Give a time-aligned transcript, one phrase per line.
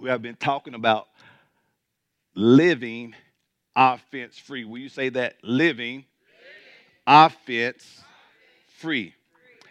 [0.00, 1.08] we have been talking about
[2.34, 3.14] living
[3.76, 4.64] offense free.
[4.64, 5.36] Will you say that?
[5.42, 6.06] Living
[7.06, 8.02] offense
[8.78, 9.14] free.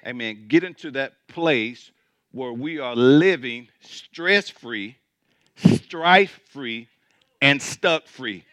[0.06, 0.46] Amen.
[0.48, 1.92] Get into that place
[2.32, 4.98] where we are living stress free,
[5.56, 6.88] strife free,
[7.42, 8.46] and stuck free.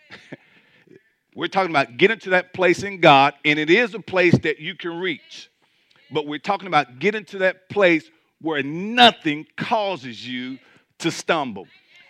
[1.34, 4.60] we're talking about get into that place in God, and it is a place that
[4.60, 5.50] you can reach.
[6.10, 10.58] But we're talking about get into that place where nothing causes you
[10.98, 11.66] to stumble.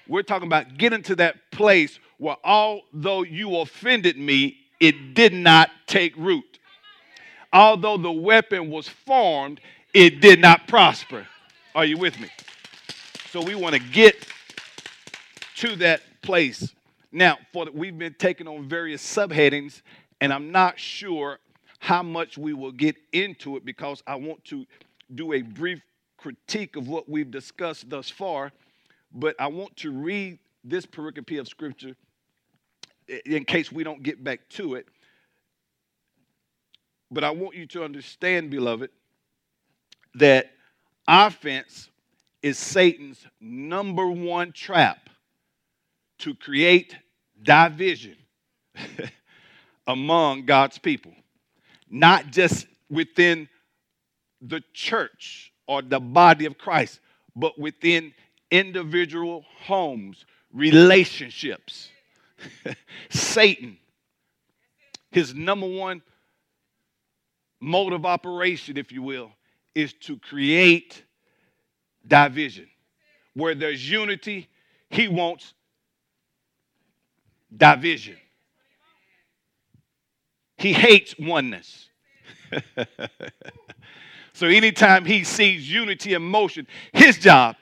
[0.09, 5.71] We're talking about getting to that place where although you offended me, it did not
[5.86, 6.58] take root.
[7.53, 9.61] Although the weapon was formed,
[9.93, 11.27] it did not prosper.
[11.75, 12.29] Are you with me?
[13.30, 14.27] So we want to get
[15.57, 16.75] to that place.
[17.13, 19.82] Now, for the, we've been taking on various subheadings,
[20.21, 21.39] and I'm not sure
[21.79, 24.66] how much we will get into it because I want to
[25.14, 25.80] do a brief
[26.16, 28.53] critique of what we've discussed thus far.
[29.16, 31.96] But I want to read this pericope of scripture
[33.24, 34.86] in case we don't get back to it.
[37.10, 38.91] But I want you to understand, beloved,
[40.16, 40.50] that
[41.08, 41.88] offense
[42.42, 45.08] is Satan's number one trap
[46.19, 46.94] to create
[47.42, 48.16] division
[49.86, 51.12] among God's people,
[51.88, 53.48] not just within
[54.42, 57.00] the church or the body of Christ,
[57.34, 58.12] but within
[58.50, 61.89] individual homes, relationships.
[63.11, 63.78] Satan,
[65.11, 66.03] his number one
[67.61, 69.30] mode of operation, if you will,
[69.75, 71.03] is to create
[72.06, 72.69] division.
[73.34, 74.48] Where there's unity,
[74.88, 75.53] he wants
[77.55, 78.16] division.
[80.56, 81.91] He hates oneness.
[84.33, 87.56] so anytime he sees unity in motion, his job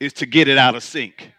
[0.00, 1.32] is to get it out of sync.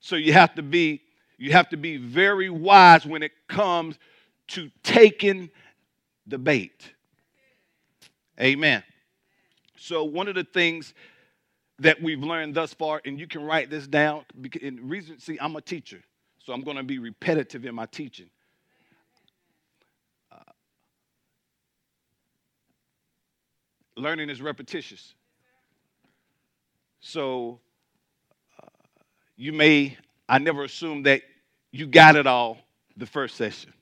[0.00, 1.02] So you have to be
[1.36, 3.96] you have to be very wise when it comes
[4.48, 5.50] to taking
[6.26, 6.92] the bait.
[8.40, 8.82] Amen.
[9.76, 10.94] So one of the things
[11.78, 14.24] that we've learned thus far, and you can write this down.
[14.40, 16.02] Because in reason, see, I'm a teacher,
[16.38, 18.28] so I'm going to be repetitive in my teaching.
[20.32, 20.36] Uh,
[23.96, 25.14] learning is repetitious.
[27.00, 27.60] So
[28.62, 28.68] uh,
[29.36, 29.96] you may
[30.28, 31.22] I never assumed that
[31.70, 32.58] you got it all
[32.96, 33.72] the first session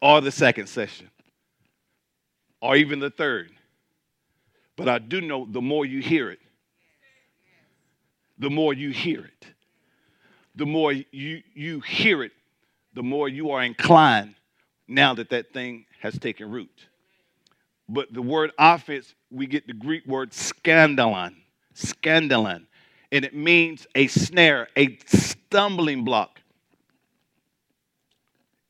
[0.00, 1.10] or the second session
[2.60, 3.50] or even the third.
[4.76, 6.40] But I do know the more you hear it,
[8.38, 9.46] the more you hear it,
[10.54, 12.32] the more you, you hear it,
[12.94, 14.34] the more you are inclined
[14.88, 16.86] now that that thing has taken root.
[17.88, 21.34] But the word offense, we get the Greek word scandalon,
[21.74, 22.66] scandalon
[23.12, 26.40] and it means a snare, a stumbling block.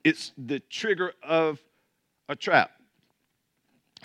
[0.05, 1.61] It's the trigger of
[2.29, 2.73] a trap.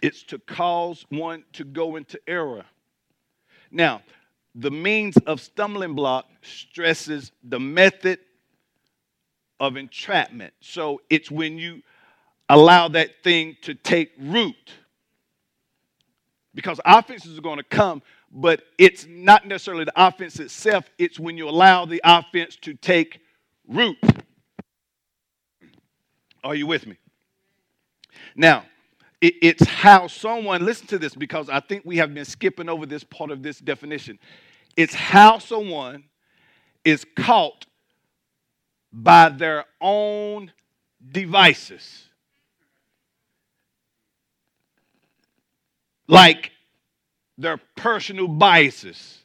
[0.03, 2.65] It's to cause one to go into error.
[3.71, 4.03] Now,
[4.53, 8.19] the means of stumbling block stresses the method
[9.59, 10.53] of entrapment.
[10.61, 11.81] So it's when you
[12.47, 14.55] allow that thing to take root.
[16.53, 21.37] Because offenses are going to come, but it's not necessarily the offense itself, it's when
[21.37, 23.19] you allow the offense to take
[23.67, 23.97] root.
[26.43, 26.97] Are you with me?
[28.35, 28.65] Now,
[29.19, 33.03] it's how someone, listen to this because I think we have been skipping over this
[33.03, 34.19] part of this definition.
[34.75, 36.03] It's how someone
[36.85, 37.65] is caught
[38.93, 40.51] by their own
[41.11, 42.05] devices.
[46.07, 46.51] Like
[47.37, 49.19] their personal biases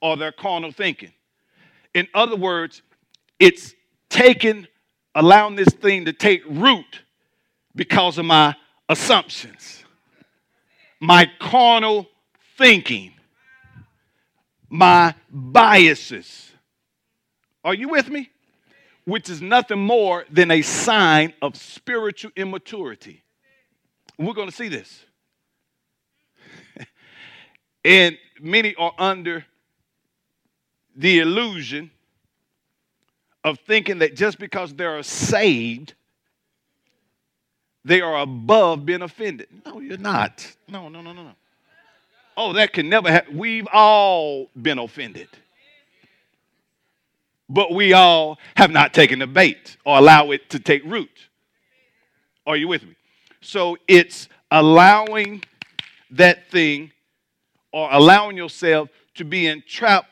[0.00, 1.12] or their carnal thinking.
[1.94, 2.82] In other words,
[3.38, 3.74] it's
[4.08, 4.66] taking,
[5.14, 7.02] allowing this thing to take root
[7.74, 8.54] because of my
[8.88, 9.84] assumptions,
[11.00, 12.06] my carnal
[12.58, 13.12] thinking,
[14.68, 16.50] my biases.
[17.64, 18.30] Are you with me?
[19.04, 23.22] Which is nothing more than a sign of spiritual immaturity.
[24.18, 25.04] We're going to see this.
[27.84, 29.44] And many are under
[30.94, 31.90] the illusion
[33.44, 35.94] of thinking that just because they are saved,
[37.84, 39.48] they are above being offended.
[39.66, 40.54] No, you're not.
[40.68, 41.32] No, no, no, no, no.
[42.36, 43.36] Oh, that can never happen.
[43.36, 45.28] We've all been offended.
[47.48, 51.10] But we all have not taken the bait or allow it to take root.
[52.46, 52.94] Are you with me?
[53.42, 55.42] So it's allowing
[56.12, 56.92] that thing
[57.72, 60.10] or allowing yourself to be entrapped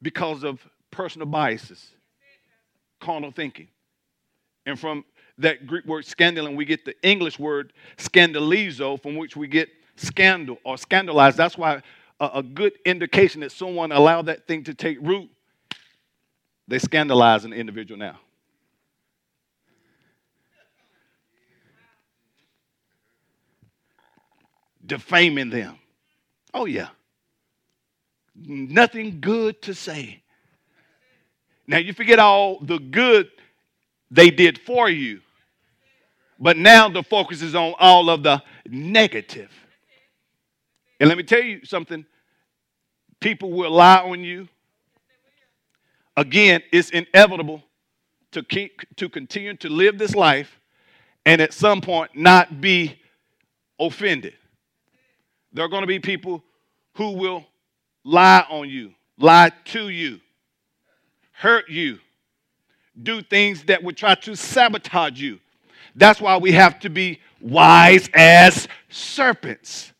[0.00, 1.90] because of personal biases,
[3.00, 3.68] carnal thinking.
[4.66, 5.04] And from
[5.38, 10.58] that Greek word scandalon, we get the English word scandalizo, from which we get scandal
[10.64, 11.36] or scandalized.
[11.36, 11.82] That's why
[12.20, 15.28] a, a good indication that someone allowed that thing to take root,
[16.68, 18.20] they scandalize an individual now.
[24.84, 25.78] Defaming them.
[26.54, 26.88] Oh, yeah.
[28.34, 30.22] Nothing good to say.
[31.66, 33.30] Now, you forget all the good
[34.10, 35.20] they did for you,
[36.38, 39.50] but now the focus is on all of the negative.
[41.00, 42.04] And let me tell you something
[43.20, 44.48] people will lie on you.
[46.16, 47.62] Again, it's inevitable
[48.32, 50.60] to, keep, to continue to live this life
[51.24, 52.98] and at some point not be
[53.78, 54.34] offended.
[55.52, 56.42] There are going to be people
[56.94, 57.44] who will
[58.04, 60.20] lie on you, lie to you,
[61.32, 61.98] hurt you,
[63.00, 65.38] do things that would try to sabotage you.
[65.94, 69.92] That's why we have to be wise as serpents.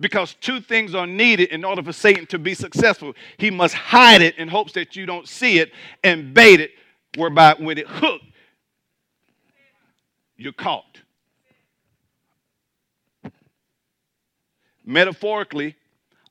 [0.00, 3.14] Because two things are needed in order for Satan to be successful.
[3.36, 5.70] He must hide it in hopes that you don't see it
[6.02, 6.72] and bait it,
[7.16, 8.24] whereby when it hooked,
[10.36, 11.01] you're caught.
[14.84, 15.76] Metaphorically,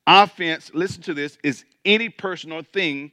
[0.05, 3.11] offense, listen to this, is any person or thing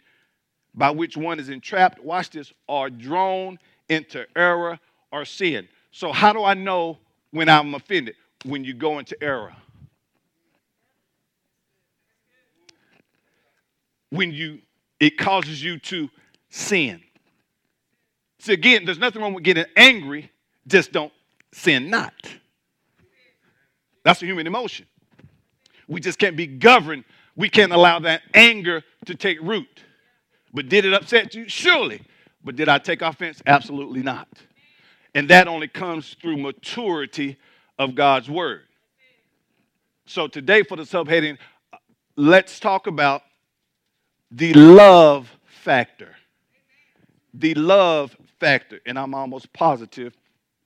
[0.74, 3.58] by which one is entrapped, watch this, or drawn
[3.88, 4.78] into error
[5.10, 5.68] or sin.
[5.90, 6.98] So, how do I know
[7.30, 8.14] when I'm offended?
[8.44, 9.54] When you go into error.
[14.10, 14.60] When you
[15.00, 16.10] it causes you to
[16.48, 17.02] sin.
[18.40, 20.30] See, again, there's nothing wrong with getting angry,
[20.66, 21.12] just don't
[21.52, 22.14] sin not.
[24.04, 24.86] That's a human emotion.
[25.88, 27.04] We just can't be governed.
[27.34, 29.82] We can't allow that anger to take root.
[30.52, 31.48] But did it upset you?
[31.48, 32.02] Surely.
[32.44, 33.42] But did I take offense?
[33.46, 34.28] Absolutely not.
[35.14, 37.36] And that only comes through maturity
[37.78, 38.62] of God's word.
[40.06, 41.38] So today, for the subheading,
[42.16, 43.22] let's talk about
[44.30, 46.14] the love factor.
[47.34, 48.80] The love factor.
[48.86, 50.14] And I'm almost positive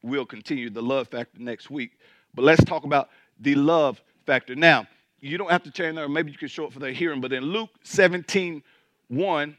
[0.03, 1.93] we'll continue the love factor next week.
[2.35, 3.09] But let's talk about
[3.41, 4.55] the love factor.
[4.55, 4.87] Now,
[5.23, 7.33] you don't have to turn there, maybe you can show it for their hearing, but
[7.33, 8.63] in Luke 17
[9.09, 9.57] 1,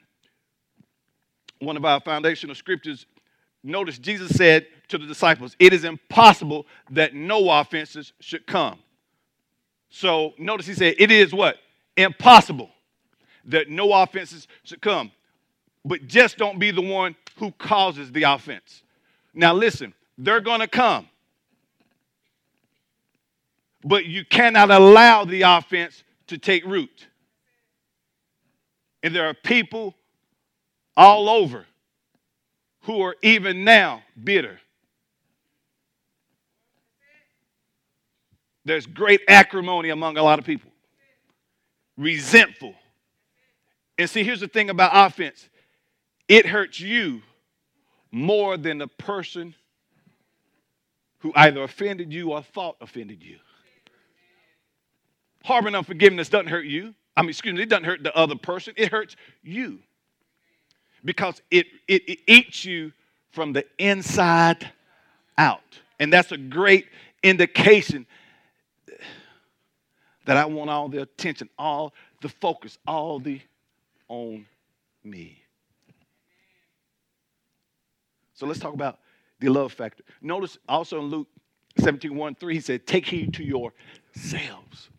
[1.59, 3.05] one of our foundational scriptures,
[3.63, 8.79] notice Jesus said to the disciples, It is impossible that no offenses should come.
[9.89, 11.57] So notice he said, It is what?
[11.95, 12.69] Impossible
[13.45, 15.11] that no offenses should come.
[15.85, 18.83] But just don't be the one who causes the offense.
[19.33, 21.07] Now listen, they're going to come.
[23.83, 27.07] But you cannot allow the offense to take root.
[29.01, 29.95] And there are people
[30.95, 31.65] all over
[32.81, 34.59] who are even now bitter.
[38.65, 40.71] There's great acrimony among a lot of people,
[41.97, 42.73] resentful.
[43.97, 45.49] And see, here's the thing about offense
[46.29, 47.21] it hurts you
[48.11, 49.53] more than the person
[51.19, 53.37] who either offended you or thought offended you.
[55.43, 56.95] Harboring unforgiveness doesn't hurt you.
[57.15, 59.79] I mean, excuse me, it doesn't hurt the other person, it hurts you
[61.05, 62.91] because it, it, it eats you
[63.31, 64.69] from the inside
[65.37, 65.61] out.
[65.99, 66.87] And that's a great
[67.21, 68.05] indication
[70.25, 73.41] that I want all the attention, all the focus, all the
[74.07, 74.45] on
[75.03, 75.37] me.
[78.33, 78.99] So let's talk about
[79.39, 80.03] the love factor.
[80.21, 81.27] Notice also in Luke
[81.79, 84.89] 17 1 3, he said, Take heed to yourselves.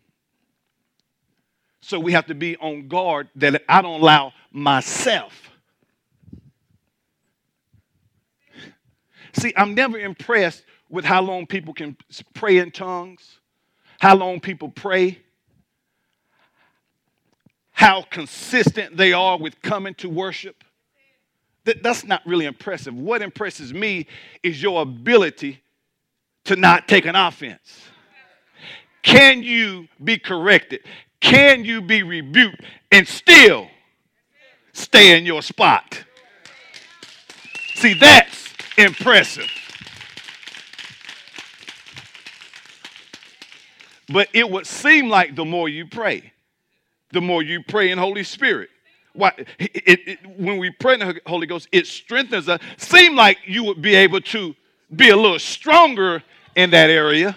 [1.85, 5.45] So we have to be on guard that I don't allow myself
[9.37, 11.97] See, I'm never impressed with how long people can
[12.33, 13.39] pray in tongues,
[13.99, 15.19] how long people pray,
[17.71, 20.63] how consistent they are with coming to worship.
[21.65, 22.93] That, that's not really impressive.
[22.93, 24.07] What impresses me
[24.41, 25.61] is your ability
[26.45, 27.81] to not take an offense.
[29.01, 30.81] Can you be corrected?
[31.19, 33.67] Can you be rebuked and still
[34.73, 36.03] stay in your spot?
[37.75, 39.49] See, that's impressive.
[44.07, 46.31] But it would seem like the more you pray,
[47.11, 48.69] the more you pray in Holy Spirit.
[49.13, 52.59] Why, it, it, when we pray in the Holy Ghost, it strengthens us.
[52.77, 54.55] Seem like you would be able to
[54.95, 56.21] be a little stronger
[56.55, 57.35] in that area.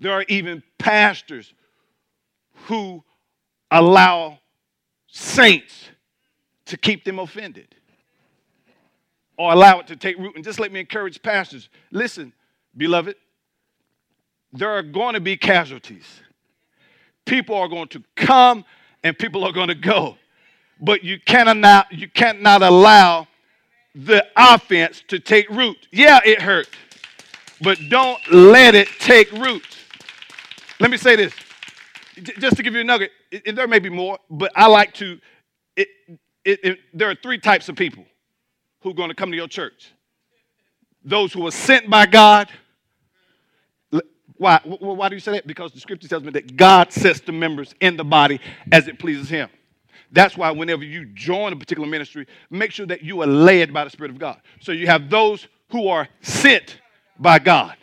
[0.00, 1.52] There are even pastors
[2.66, 3.02] who
[3.70, 4.38] allow
[5.06, 5.88] saints
[6.66, 7.74] to keep them offended
[9.36, 10.34] or allow it to take root.
[10.36, 12.32] And just let me encourage pastors listen,
[12.76, 13.16] beloved,
[14.52, 16.20] there are going to be casualties.
[17.24, 18.64] People are going to come
[19.02, 20.16] and people are going to go.
[20.80, 23.28] But you cannot, you cannot allow
[23.94, 25.88] the offense to take root.
[25.90, 26.68] Yeah, it hurt,
[27.62, 29.75] but don't let it take root.
[30.78, 31.32] Let me say this,
[32.38, 33.10] just to give you a nugget.
[33.30, 35.18] It, there may be more, but I like to.
[35.76, 35.88] It,
[36.44, 38.04] it, there are three types of people
[38.80, 39.92] who are going to come to your church.
[41.04, 42.48] Those who are sent by God.
[44.36, 44.60] Why?
[44.64, 45.46] Why do you say that?
[45.46, 48.38] Because the scripture tells me that God sets the members in the body
[48.70, 49.48] as it pleases Him.
[50.12, 53.84] That's why whenever you join a particular ministry, make sure that you are led by
[53.84, 54.40] the Spirit of God.
[54.60, 56.80] So you have those who are sent
[57.18, 57.76] by God,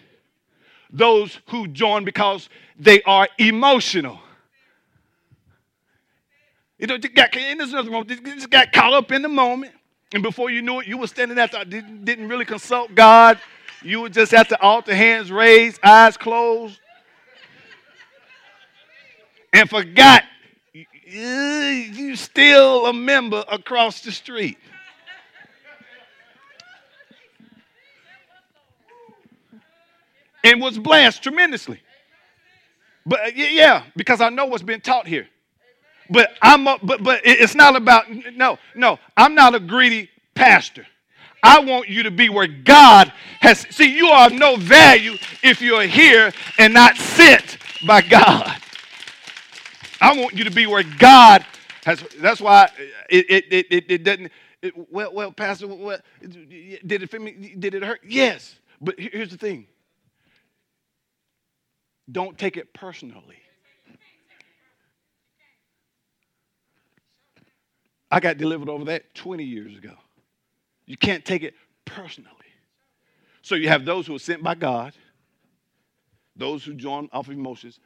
[0.92, 4.20] those who join because they are emotional.
[6.80, 8.06] You know, got, there's nothing wrong.
[8.08, 9.74] Just got caught up in the moment,
[10.14, 13.40] and before you knew it, you were standing at the didn't, didn't really consult God.
[13.82, 16.80] You were just at the altar, hands raised, eyes closed,
[19.52, 20.24] and forgot
[20.74, 24.58] you still a member across the street.
[30.44, 31.80] and was blessed tremendously.
[33.06, 35.28] But uh, yeah, because I know what's been taught here.
[36.10, 38.06] But I'm a, but but it's not about
[38.36, 39.00] no no.
[39.16, 40.86] I'm not a greedy pastor.
[41.42, 43.66] I want you to be where God has.
[43.70, 48.58] See, you are of no value if you're here and not sent by God.
[50.00, 51.46] I want you to be where God
[51.86, 52.04] has.
[52.20, 52.70] That's why
[53.10, 54.32] it, it, it, it, it doesn't.
[54.62, 57.56] It, well, well, Pastor, what, did it fit me?
[57.60, 58.02] Did it hurt?
[58.08, 58.56] Yes.
[58.80, 59.68] But here's the thing
[62.12, 63.38] don't take it personally.
[68.12, 69.94] I got delivered over that 20 years ago.
[70.86, 71.56] You can't take it
[71.86, 72.30] personally.
[73.42, 74.94] So you have those who are sent by God,
[76.36, 77.80] those who join off of emotions,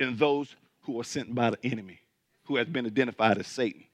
[0.00, 2.00] and those who are sent by the enemy,
[2.44, 3.84] who has been identified as Satan.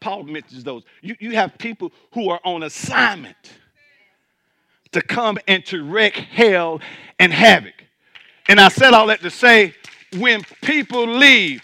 [0.00, 0.82] Paul mentions those.
[1.00, 3.36] You, you have people who are on assignment
[4.92, 6.80] to come and to wreak hell
[7.18, 7.85] and havoc.
[8.48, 9.74] And I said all that to say
[10.18, 11.62] when people leave,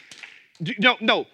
[0.79, 1.27] no, no,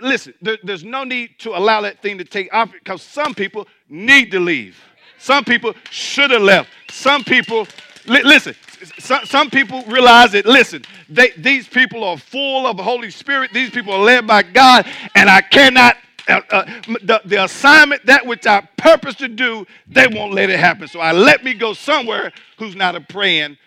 [0.00, 3.66] listen, there, there's no need to allow that thing to take off because some people
[3.88, 4.78] need to leave.
[5.18, 6.70] Some people should have left.
[6.90, 7.66] Some people,
[8.06, 8.54] li- listen,
[8.98, 13.52] some, some people realize that, listen, they, these people are full of the Holy Spirit.
[13.52, 15.96] These people are led by God, and I cannot,
[16.28, 16.64] uh, uh,
[17.02, 20.88] the, the assignment, that which I purpose to do, they won't let it happen.
[20.88, 23.58] So I let me go somewhere who's not a praying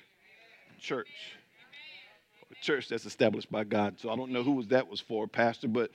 [0.83, 1.09] church.
[2.51, 3.99] A church that's established by God.
[3.99, 5.89] So I don't know who that was for, Pastor, but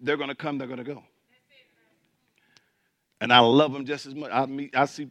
[0.00, 1.02] they're going to come, they're going to go.
[3.22, 4.30] And I love them just as much.
[4.32, 5.10] I meet, I see,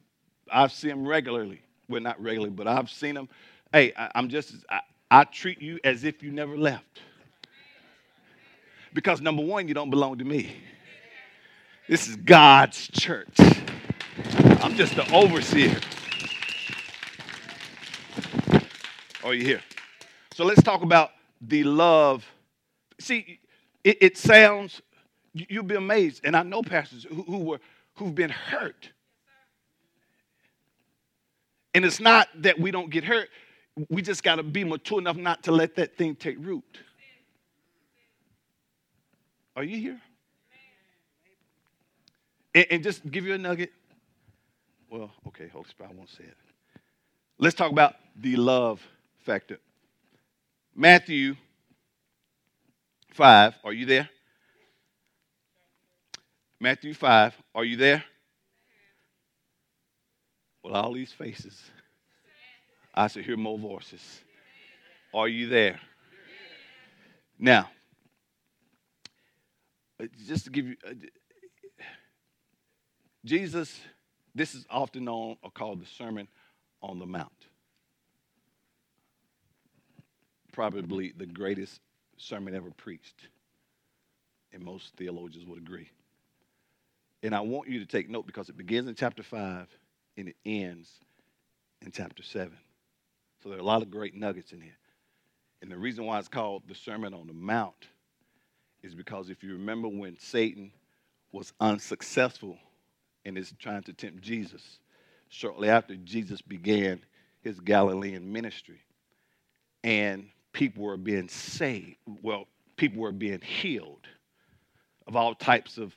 [0.52, 3.28] I see them regularly well, not regularly, but I've seen them.
[3.74, 7.02] Hey, I, am just, I, I treat you as if you never left.
[8.94, 10.56] Because number one, you don't belong to me.
[11.88, 13.36] This is God's church.
[14.62, 15.80] I'm just the overseer.
[19.30, 19.62] Are you here?
[20.34, 22.26] So let's talk about the love.
[23.00, 23.40] See,
[23.84, 24.82] it, it sounds,
[25.34, 27.60] you'll be amazed, and I know pastors who, who were
[27.96, 28.90] who've been hurt
[31.74, 33.30] and it's not that we don't get hurt,
[33.90, 36.80] we just got to be mature enough not to let that thing take root.
[39.56, 40.02] Are you here?
[42.56, 43.72] And, and just give you a nugget.
[44.90, 46.38] Well, okay, Holy Spirit, I won't say it.
[47.38, 48.82] Let's talk about the love
[50.76, 51.36] Matthew
[53.14, 54.10] 5, are you there?
[56.60, 58.04] Matthew 5, are you there?
[60.64, 61.62] With all these faces,
[62.96, 64.02] I should hear more voices.
[65.14, 65.80] Are you there?
[67.38, 67.70] Now,
[70.02, 70.94] uh, just to give you, uh,
[73.24, 73.80] Jesus,
[74.34, 76.28] this is often known or called the Sermon
[76.82, 77.49] on the Mount.
[80.60, 81.80] Probably the greatest
[82.18, 83.30] sermon ever preached.
[84.52, 85.90] And most theologians would agree.
[87.24, 89.68] And I want you to take note because it begins in chapter 5
[90.18, 90.92] and it ends
[91.82, 92.52] in chapter 7.
[93.42, 94.76] So there are a lot of great nuggets in here.
[95.62, 97.88] And the reason why it's called the Sermon on the Mount
[98.84, 100.74] is because if you remember when Satan
[101.32, 102.58] was unsuccessful
[103.24, 104.80] in his trying to tempt Jesus,
[105.30, 107.00] shortly after Jesus began
[107.44, 108.82] his Galilean ministry,
[109.86, 111.98] and people were being saved.
[112.22, 112.46] Well,
[112.78, 114.08] people were being healed
[115.08, 115.96] of all types of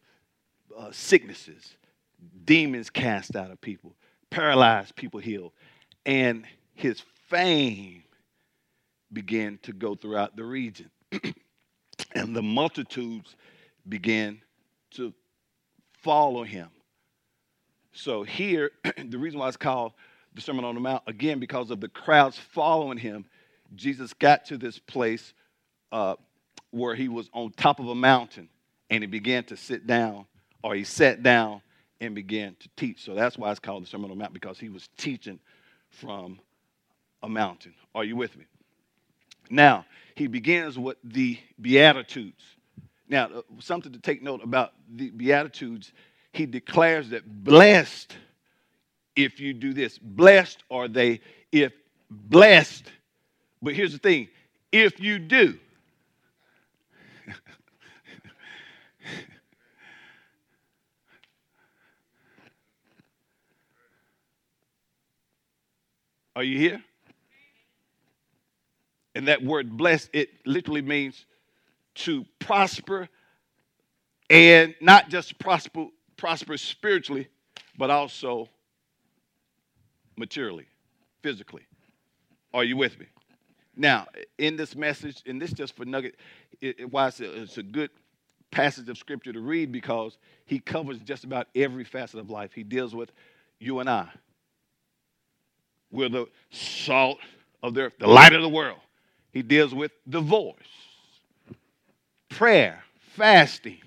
[0.77, 1.77] uh, sicknesses,
[2.45, 3.95] demons cast out of people,
[4.31, 5.53] paralyzed people healed.
[6.07, 6.45] And
[6.75, 8.05] his fame
[9.13, 10.91] began to go throughout the region.
[12.15, 13.37] and the multitudes
[13.89, 14.41] began
[14.93, 15.13] to
[16.03, 16.69] follow him.
[17.93, 18.71] So here,
[19.09, 19.93] the reason why it's called
[20.35, 23.27] the Sermon on the Mount, again, because of the crowds following him,
[23.75, 25.35] Jesus got to this place
[25.91, 26.17] uh,
[26.71, 28.49] where he was on top of a mountain
[28.91, 30.27] and he began to sit down,
[30.63, 31.63] or he sat down
[32.01, 33.03] and began to teach.
[33.03, 35.39] So that's why it's called the Sermon on the Mount, because he was teaching
[35.89, 36.39] from
[37.23, 37.75] a mountain.
[37.95, 38.45] Are you with me?
[39.51, 42.43] Now, he begins with the Beatitudes.
[43.09, 45.93] Now, uh, something to take note about the Beatitudes,
[46.33, 48.17] he declares that blessed
[49.17, 49.99] if you do this.
[49.99, 51.73] Blessed are they if
[52.11, 52.91] blessed.
[53.63, 54.29] But here's the thing
[54.73, 55.59] if you do.
[66.35, 66.83] Are you here?
[69.15, 71.27] And that word blessed, it literally means
[71.95, 73.09] to prosper
[74.31, 77.29] and not just prosper, prosper spiritually,
[77.77, 78.49] but also
[80.17, 80.67] materially,
[81.23, 81.67] physically.
[82.55, 83.07] Are you with me?
[83.77, 84.07] Now,
[84.39, 86.17] in this message, and this just for nugget,
[86.61, 87.91] it, it, why it's a, it's a good
[88.51, 92.53] passage of scripture to read because he covers just about every facet of life.
[92.53, 93.11] He deals with
[93.59, 94.09] you and I.
[95.91, 97.19] We're the salt
[97.63, 98.79] of the earth, the light of the world.
[99.33, 100.57] He deals with divorce,
[102.29, 103.79] prayer, fasting.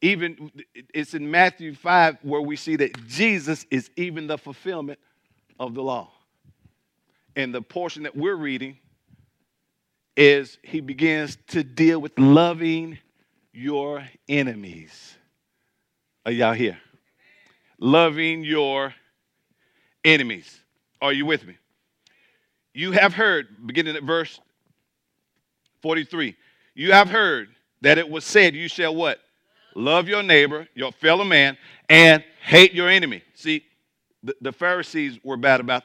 [0.00, 0.50] Even
[0.94, 4.98] it's in Matthew 5 where we see that Jesus is even the fulfillment
[5.58, 6.10] of the law.
[7.34, 8.78] And the portion that we're reading
[10.18, 12.98] is he begins to deal with loving
[13.52, 15.16] your enemies.
[16.26, 16.78] Are y'all here?
[17.78, 18.92] Loving your
[20.04, 20.60] enemies.
[21.00, 21.56] Are you with me?
[22.74, 24.40] You have heard, beginning at verse
[25.82, 26.34] 43,
[26.74, 27.50] you have heard
[27.82, 29.20] that it was said, You shall what?
[29.76, 31.56] Love your neighbor, your fellow man,
[31.88, 33.22] and hate your enemy.
[33.34, 33.64] See,
[34.24, 35.84] the, the Pharisees were bad about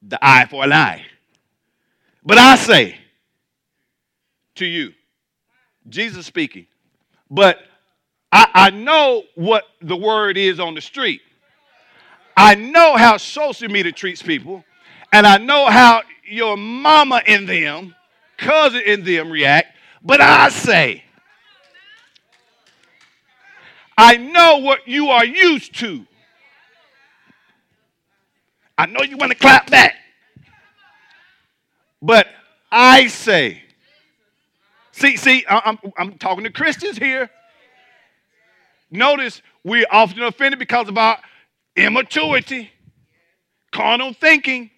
[0.00, 1.04] the eye for an eye.
[2.24, 2.98] But I say
[4.56, 4.92] to you,
[5.88, 6.66] Jesus speaking,
[7.30, 7.58] but
[8.30, 11.20] I, I know what the word is on the street.
[12.36, 14.64] I know how social media treats people,
[15.12, 17.94] and I know how your mama and them,
[18.38, 21.04] cousin and them react, but I say,
[23.96, 26.06] I know what you are used to.
[28.76, 29.94] I know you want to clap back.
[32.00, 32.26] But
[32.70, 33.61] I say,
[35.02, 37.28] see, see, I'm, I'm talking to Christians here.
[38.90, 41.18] Notice we're often offended because of our
[41.74, 42.70] immaturity,
[43.72, 44.70] carnal thinking,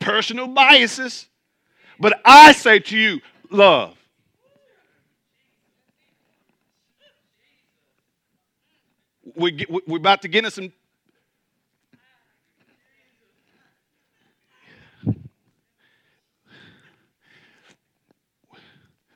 [0.00, 1.26] personal biases.
[2.00, 3.20] But I say to you,
[3.50, 3.96] love.
[9.36, 10.72] We, we're about to get into some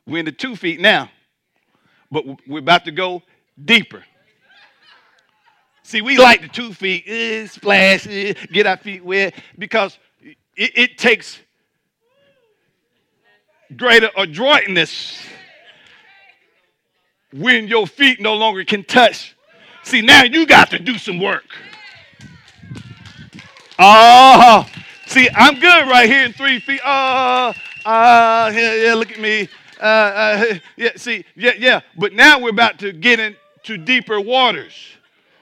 [0.07, 1.11] We're in the two feet now,
[2.11, 3.23] but we're about to go
[3.63, 4.05] deeper.
[5.83, 10.37] See, we like the two feet, eh, splash, eh, get our feet wet, because it,
[10.57, 11.39] it takes
[13.77, 15.27] greater adroitness
[17.33, 19.37] when your feet no longer can touch.
[19.83, 21.45] See, now you got to do some work.
[23.79, 24.67] Oh,
[25.07, 26.81] see, I'm good right here in three feet.
[26.85, 27.53] Oh,
[27.85, 29.49] uh, yeah, yeah, look at me.
[29.81, 31.81] Uh, uh, yeah, see, yeah, yeah.
[31.97, 34.75] But now we're about to get into deeper waters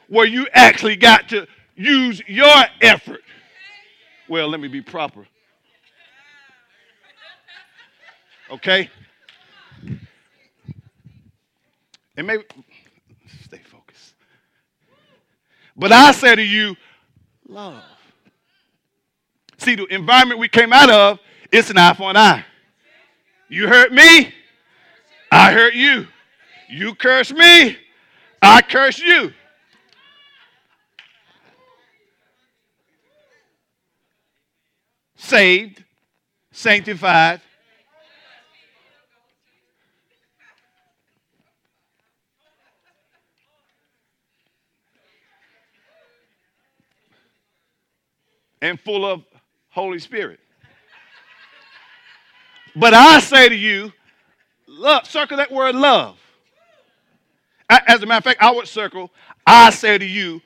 [0.09, 3.21] where you actually got to use your effort.
[4.29, 5.27] Well, let me be proper.
[8.51, 8.91] Okay?
[12.17, 12.45] And maybe
[13.45, 14.15] stay focused.
[15.77, 16.77] But I say to you,
[17.49, 17.83] love.
[19.59, 21.19] See, the environment we came out of,
[21.51, 22.45] it's an eye for an eye.
[23.55, 24.35] You hurt me,
[25.31, 26.09] I hurt you.
[26.69, 27.79] You curse me,
[28.43, 29.33] I curse you.
[35.15, 35.85] Saved,
[36.51, 37.41] sanctified,
[48.61, 49.23] and full of
[49.69, 50.41] Holy Spirit.
[52.77, 53.93] But I say to you,
[55.05, 56.19] circle that word love.
[57.69, 59.11] As a matter of fact, I would circle,
[59.47, 60.41] I say to you,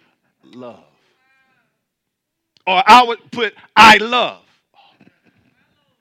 [0.45, 0.85] love.
[2.67, 4.43] Or I would put, I love.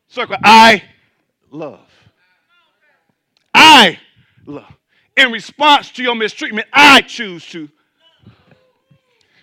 [0.10, 0.84] Circle, I
[1.50, 1.80] love.
[3.54, 4.00] I
[4.46, 4.72] love.
[5.16, 7.70] In response to your mistreatment, I choose to.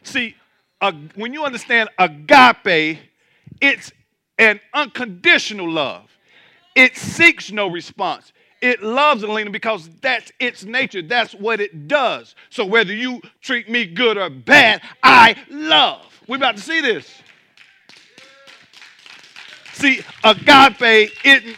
[0.03, 0.37] See,
[0.81, 2.99] uh, when you understand agape,
[3.61, 3.90] it's
[4.38, 6.13] an unconditional love.
[6.75, 8.33] It seeks no response.
[8.61, 11.03] It loves Elena because that's its nature.
[11.03, 12.35] That's what it does.
[12.51, 16.07] So whether you treat me good or bad, I love.
[16.27, 17.13] We're about to see this.
[19.75, 21.57] See, agape it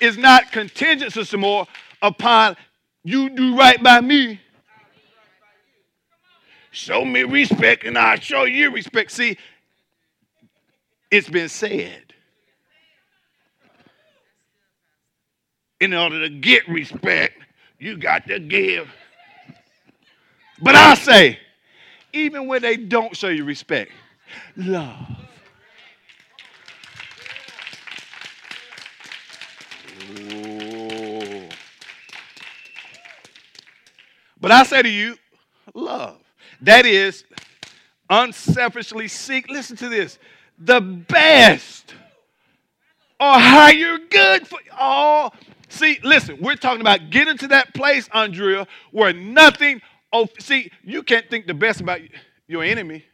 [0.00, 1.66] is not contingent, Sister Moore,
[2.00, 2.56] upon
[3.04, 4.40] you do right by me.
[6.70, 9.10] Show me respect and I'll show you respect.
[9.10, 9.36] See,
[11.10, 12.07] it's been said.
[15.80, 17.34] In order to get respect,
[17.78, 18.88] you got to give.
[20.60, 21.38] But I say,
[22.12, 23.92] even when they don't show you respect,
[24.56, 24.96] love.
[30.10, 31.48] Ooh.
[34.40, 35.16] But I say to you,
[35.74, 36.16] love.
[36.60, 37.24] That is,
[38.10, 40.18] unselfishly seek, listen to this,
[40.58, 41.94] the best
[43.20, 45.34] or higher good for all.
[45.34, 45.38] Oh,
[45.68, 49.80] See, listen, we're talking about getting to that place, Andrea, where nothing.
[50.12, 52.00] Oh, see, you can't think the best about
[52.46, 53.04] your enemy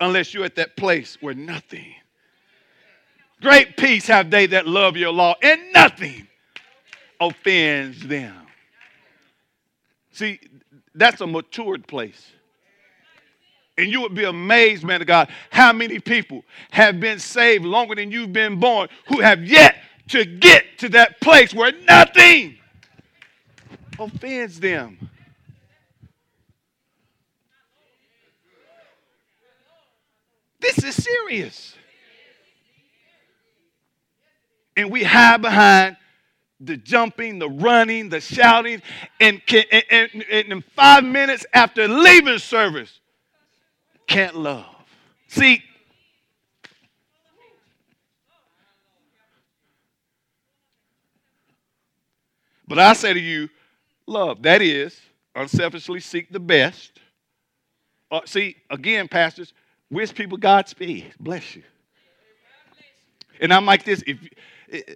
[0.00, 1.94] unless you're at that place where nothing.
[3.40, 6.28] Great peace have they that love your law, and nothing
[7.20, 8.46] offends them.
[10.12, 10.40] See,
[10.94, 12.32] that's a matured place.
[13.78, 17.94] And you would be amazed, man of God, how many people have been saved longer
[17.94, 19.76] than you've been born who have yet
[20.08, 22.58] to get to that place where nothing
[23.98, 25.08] offends them.
[30.60, 31.74] This is serious.
[34.76, 35.96] And we hide behind
[36.60, 38.80] the jumping, the running, the shouting,
[39.20, 43.00] and, can, and, and, and in five minutes after leaving service,
[44.06, 44.64] can't love.
[45.26, 45.62] See,
[52.66, 53.48] But I say to you,
[54.06, 54.42] love.
[54.42, 54.98] That is,
[55.34, 57.00] unselfishly seek the best.
[58.10, 59.52] Uh, see, again, pastors,
[59.90, 61.12] wish people Godspeed.
[61.18, 61.62] Bless you.
[63.40, 64.02] And I'm like this.
[64.06, 64.18] If,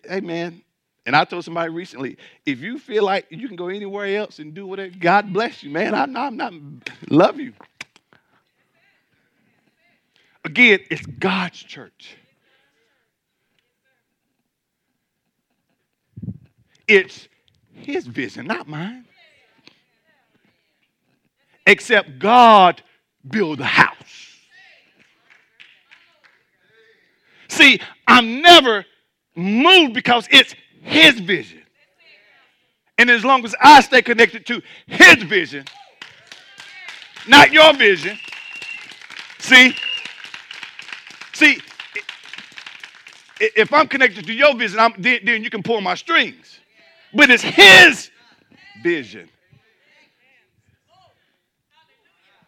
[0.08, 0.62] hey, man,
[1.06, 4.52] and I told somebody recently, if you feel like you can go anywhere else and
[4.52, 5.94] do whatever, God bless you, man.
[5.94, 6.52] I'm not, I'm not
[7.08, 7.52] love you.
[10.44, 12.16] Again, it's God's church.
[16.86, 17.28] It's
[17.76, 19.04] his vision, not mine.
[21.66, 22.82] Except God
[23.28, 23.94] build a house.
[27.48, 28.84] See, I'm never
[29.34, 31.62] moved because it's his vision.
[32.98, 35.64] And as long as I stay connected to his vision,
[37.28, 38.18] not your vision,
[39.38, 39.74] see,
[41.34, 41.60] see,
[43.38, 46.55] if I'm connected to your vision, then, then you can pull my strings
[47.16, 48.10] but it's his
[48.82, 49.28] vision.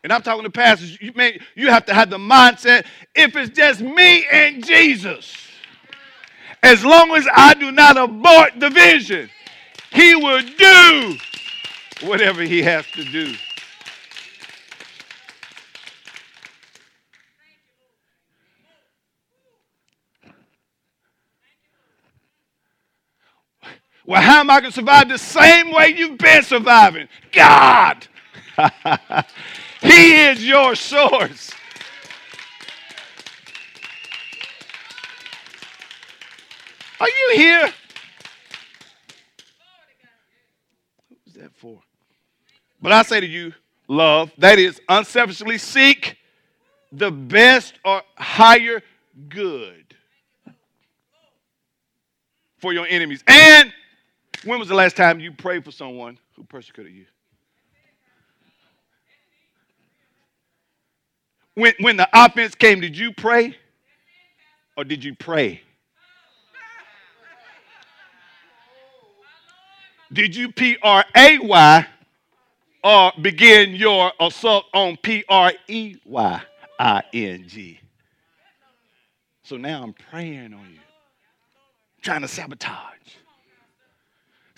[0.05, 3.57] And I'm talking to pastors, you, man, you have to have the mindset if it's
[3.57, 5.35] just me and Jesus,
[6.63, 9.29] as long as I do not abort the vision,
[9.93, 11.17] he will do
[12.03, 13.35] whatever he has to do.
[24.09, 27.09] Well, how am I going to survive the same way you've been surviving?
[27.31, 28.07] God.
[29.83, 31.51] he is your source.
[36.99, 37.71] Are you here?
[41.27, 41.79] Who's that for?
[42.81, 43.53] But I say to you,
[43.89, 46.17] love, that is unselfishly seek
[46.93, 48.81] the best or higher
[49.29, 49.95] good
[52.57, 53.71] for your enemies and
[54.45, 57.07] when was the last time you prayed for someone who persecuted you?
[61.55, 63.57] When, when the offense came, did you pray
[64.77, 65.61] or did you pray?
[70.13, 71.87] Did you P R A Y
[72.85, 76.43] or begin your assault on P R E Y
[76.79, 77.81] I N G?
[79.43, 80.81] So now I'm praying on you,
[82.03, 83.17] trying to sabotage.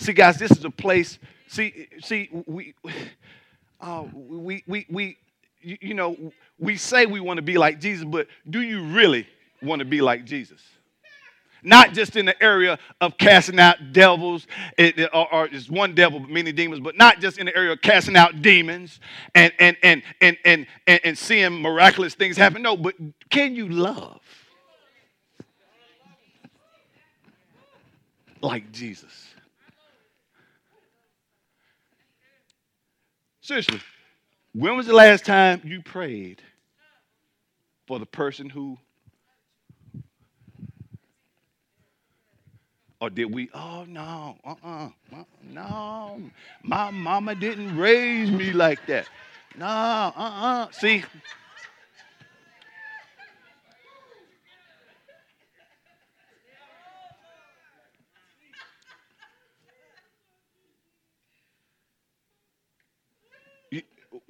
[0.00, 1.18] See, guys, this is a place.
[1.46, 2.74] See, see, we,
[3.80, 5.18] uh, we, we, we,
[5.60, 9.28] you, know, we say we want to be like Jesus, but do you really
[9.62, 10.62] want to be like Jesus?
[11.62, 14.46] Not just in the area of casting out devils,
[14.78, 17.72] it, or, or just one devil, but many demons, but not just in the area
[17.72, 19.00] of casting out demons
[19.34, 22.62] and, and, and, and, and, and, and seeing miraculous things happen.
[22.62, 22.94] No, but
[23.28, 24.22] can you love
[28.40, 29.29] like Jesus?
[33.50, 33.80] Seriously,
[34.54, 36.40] when was the last time you prayed
[37.88, 38.78] for the person who
[43.00, 46.22] Or did we, oh no, uh-uh, uh, no,
[46.62, 49.08] my mama didn't raise me like that.
[49.56, 50.70] No, uh-uh.
[50.72, 51.04] See,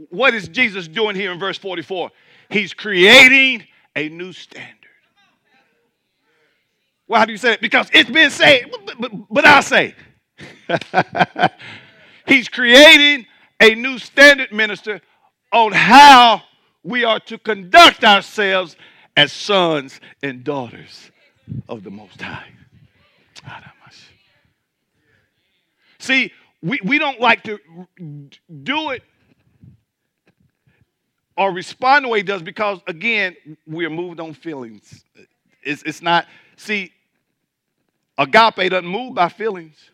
[0.09, 2.11] what is Jesus doing here in verse 44?
[2.49, 4.77] He's creating a new standard.
[7.11, 7.61] How do you say it?
[7.61, 9.95] Because it's been said, but, but, but I say.
[12.27, 13.27] He's creating
[13.61, 15.01] a new standard minister
[15.53, 16.43] on how
[16.85, 18.77] we are to conduct ourselves
[19.17, 21.11] as sons and daughters
[21.69, 22.47] of the Most High.
[26.01, 26.33] See,
[26.63, 27.59] we, we don't like to
[28.63, 29.03] do it
[31.41, 33.35] or respond the way he does because, again,
[33.67, 35.07] we're moved on feelings.
[35.63, 36.27] It's, it's not,
[36.59, 36.93] see,
[38.19, 39.91] Agape doesn't move by feelings.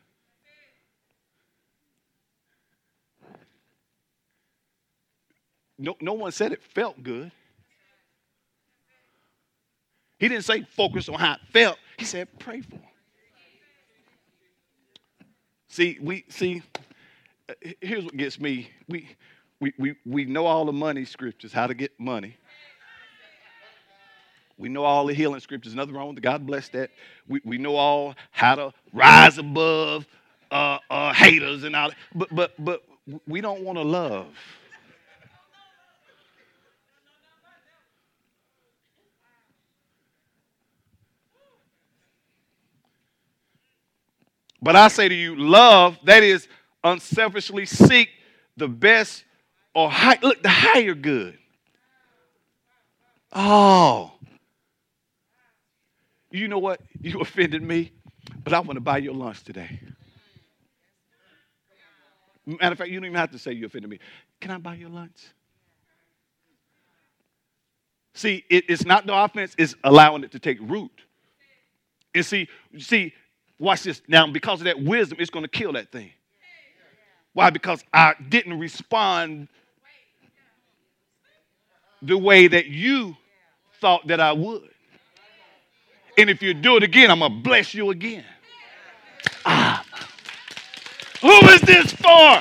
[5.78, 7.30] No, no one said it felt good.
[10.18, 11.78] He didn't say focus on how it felt.
[11.96, 12.82] He said pray for him.
[15.68, 16.62] See, we see,
[17.48, 18.68] uh, here's what gets me.
[18.88, 19.10] We,
[19.60, 22.36] we, we, we know all the money scriptures, how to get money.
[24.58, 25.74] We know all the healing scriptures.
[25.74, 26.22] Nothing wrong with it.
[26.22, 26.90] God bless that.
[27.28, 30.06] We, we know all how to rise above
[30.50, 31.90] uh, uh, haters and all.
[32.14, 32.82] But but but
[33.26, 34.28] we don't want to love.
[44.62, 46.48] But I say to you, love, that is
[46.82, 48.08] unselfishly seek
[48.56, 49.24] the best
[49.76, 51.36] or high, look, the higher good.
[53.30, 54.12] Oh,
[56.30, 56.80] you know what?
[57.02, 57.92] You offended me,
[58.42, 59.78] but I want to buy your lunch today.
[62.46, 63.98] Matter of fact, you don't even have to say you offended me.
[64.40, 65.26] Can I buy your lunch?
[68.14, 71.02] See, it, it's not the offense, it's allowing it to take root.
[72.14, 73.12] And see, see,
[73.58, 74.00] watch this.
[74.08, 76.12] Now, because of that wisdom, it's going to kill that thing.
[77.34, 77.50] Why?
[77.50, 79.48] Because I didn't respond
[82.02, 83.16] the way that you
[83.80, 84.70] thought that I would.
[86.18, 88.24] And if you do it again, I'm going to bless you again.
[89.44, 89.84] Ah.
[91.20, 92.40] Who is this for?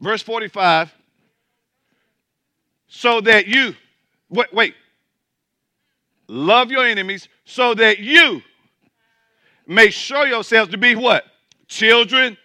[0.00, 0.94] Verse 45.
[2.88, 3.74] So that you,
[4.30, 4.74] wait, wait,
[6.26, 8.42] love your enemies so that you
[9.66, 11.24] may show yourselves to be what?
[11.68, 12.36] Children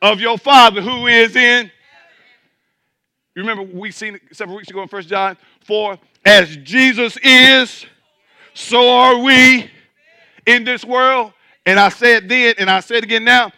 [0.00, 1.70] of your Father who is in
[3.34, 7.86] you remember we seen it several weeks ago in First John 4 as Jesus is,
[8.52, 9.70] so are we
[10.46, 11.32] in this world.
[11.64, 13.50] And I said then, and I said again now,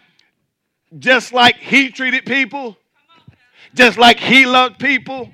[0.99, 2.77] just like he treated people,
[3.75, 5.33] just like he loved people,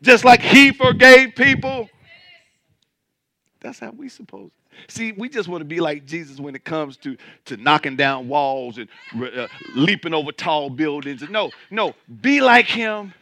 [0.00, 1.88] just like he forgave people.
[3.60, 4.52] That's how we supposed.
[4.88, 8.28] See, we just want to be like Jesus when it comes to, to knocking down
[8.28, 11.22] walls and uh, leaping over tall buildings.
[11.28, 13.14] No, no, be like him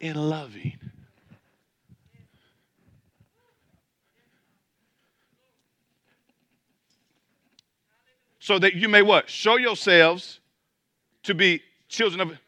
[0.00, 0.78] in loving.
[8.40, 9.28] So that you may what?
[9.28, 10.40] Show yourselves
[11.24, 12.38] to be children of,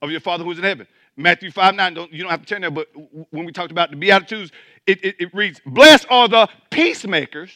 [0.00, 0.88] of your Father who is in heaven.
[1.16, 2.88] Matthew 5 9, don't, you don't have to turn there, but
[3.30, 4.50] when we talked about the Beatitudes,
[4.86, 7.52] it, it, it reads, Blessed are the peacemakers,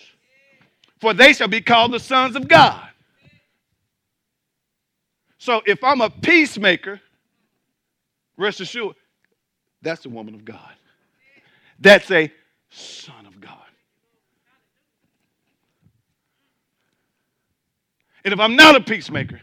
[1.00, 2.88] for they shall be called the sons of God.
[5.38, 7.00] So if I'm a peacemaker,
[8.36, 8.96] Rest assured,
[9.82, 10.74] that's a woman of God.
[11.78, 12.30] That's a
[12.70, 13.52] son of God.
[18.24, 19.40] And if I'm not a peacemaker,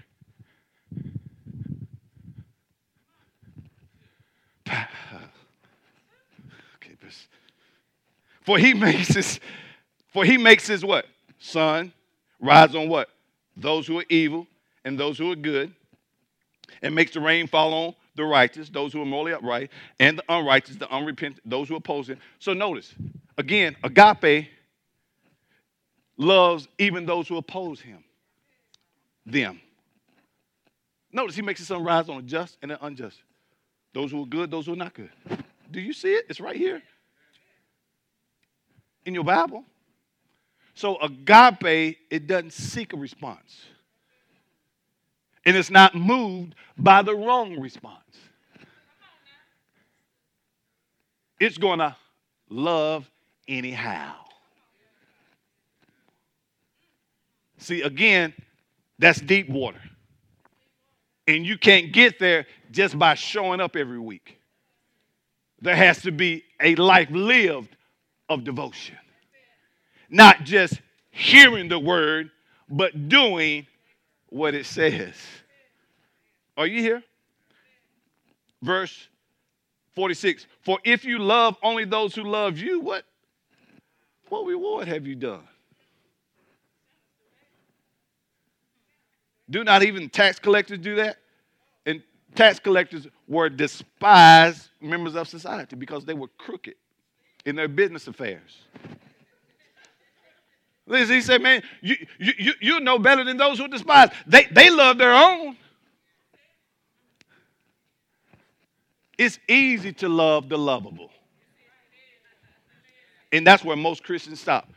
[4.68, 4.86] okay,
[7.02, 7.28] this,
[8.44, 9.40] For he makes his,
[10.12, 11.06] for he makes his what?
[11.40, 11.94] Sun
[12.40, 13.10] rise on what?
[13.56, 14.48] Those who are evil
[14.86, 15.74] and those who are good,
[16.82, 20.24] and makes the rain fall on the righteous, those who are morally upright, and the
[20.30, 22.20] unrighteous, the unrepentant, those who oppose him.
[22.40, 22.94] So notice,
[23.38, 24.50] again, agape
[26.18, 28.04] loves even those who oppose him.
[29.26, 29.62] Them.
[31.12, 33.22] Notice he makes the sun rise on the just and the unjust.
[33.94, 35.12] Those who are good, those who are not good.
[35.72, 36.26] Do you see it?
[36.30, 36.82] It's right here
[39.06, 39.64] in your Bible.
[40.76, 43.66] So agape, it doesn't seek a response.
[45.46, 48.00] And it's not moved by the wrong response.
[51.40, 51.96] It's going to
[52.50, 53.10] love
[53.48, 54.14] anyhow.
[57.58, 58.34] See, again,
[59.00, 59.82] that's deep water.
[61.28, 64.40] And you can't get there just by showing up every week.
[65.62, 67.76] There has to be a life lived
[68.30, 68.98] of devotion.
[70.10, 70.82] Not just
[71.12, 72.32] hearing the word,
[72.70, 73.68] but doing
[74.30, 75.16] what it says.
[76.58, 77.04] Are you here?
[78.62, 79.10] Verse
[79.96, 83.06] 46 For if you love only those who love you, what,
[84.30, 85.48] what reward have you done?
[89.50, 91.18] Do not even tax collectors do that?
[91.86, 92.02] And
[92.34, 96.76] tax collectors were despised members of society because they were crooked
[97.46, 98.60] in their business affairs.
[100.86, 104.10] Listen, he said, man, you, you, you know better than those who despise.
[104.28, 105.56] They, they love their own.
[109.18, 111.10] It's easy to love the lovable.
[113.32, 114.68] And that's where most Christians stop.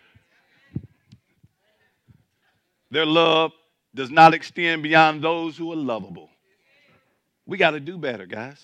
[2.91, 3.53] Their love
[3.95, 6.31] does not extend beyond those who are lovable.
[7.47, 8.63] We got to do better, guys.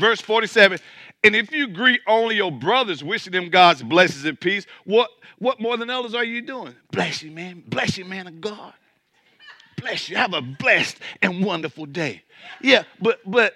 [0.00, 0.78] Verse 47
[1.22, 5.60] And if you greet only your brothers, wishing them God's blessings and peace, what, what
[5.60, 6.74] more than others are you doing?
[6.90, 7.62] Bless you, man.
[7.68, 8.72] Bless you, man of God.
[9.76, 10.16] Bless you.
[10.16, 12.22] Have a blessed and wonderful day.
[12.62, 13.54] Yeah, but but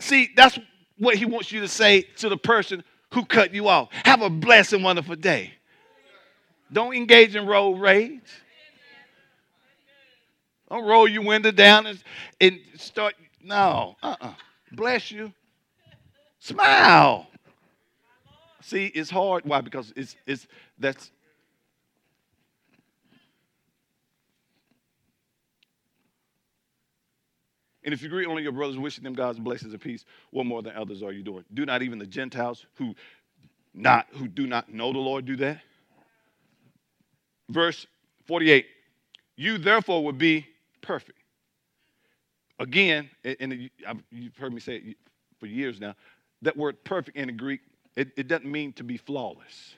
[0.00, 0.58] see, that's
[0.98, 3.88] what he wants you to say to the person who cut you off.
[4.04, 5.54] Have a blessed and wonderful day.
[6.72, 8.20] Don't engage in road rage.
[10.68, 12.02] Don't roll your window down and,
[12.40, 13.14] and start.
[13.42, 14.34] No, uh-uh.
[14.72, 15.32] Bless you.
[16.44, 17.26] Smile.
[18.60, 19.46] See, it's hard.
[19.46, 19.62] Why?
[19.62, 20.46] Because it's it's
[20.78, 21.10] that's
[27.82, 30.62] And if you greet only your brothers, wishing them God's blessings and peace, what more
[30.62, 31.44] than others are you doing?
[31.54, 32.94] Do not even the Gentiles who
[33.72, 35.60] not who do not know the Lord do that?
[37.48, 37.86] Verse
[38.26, 38.66] 48.
[39.36, 40.46] You therefore would be
[40.82, 41.18] perfect.
[42.58, 43.70] Again, and
[44.10, 44.96] you've heard me say it
[45.40, 45.94] for years now,
[46.44, 47.60] that word perfect in the Greek,
[47.96, 49.74] it, it doesn't mean to be flawless.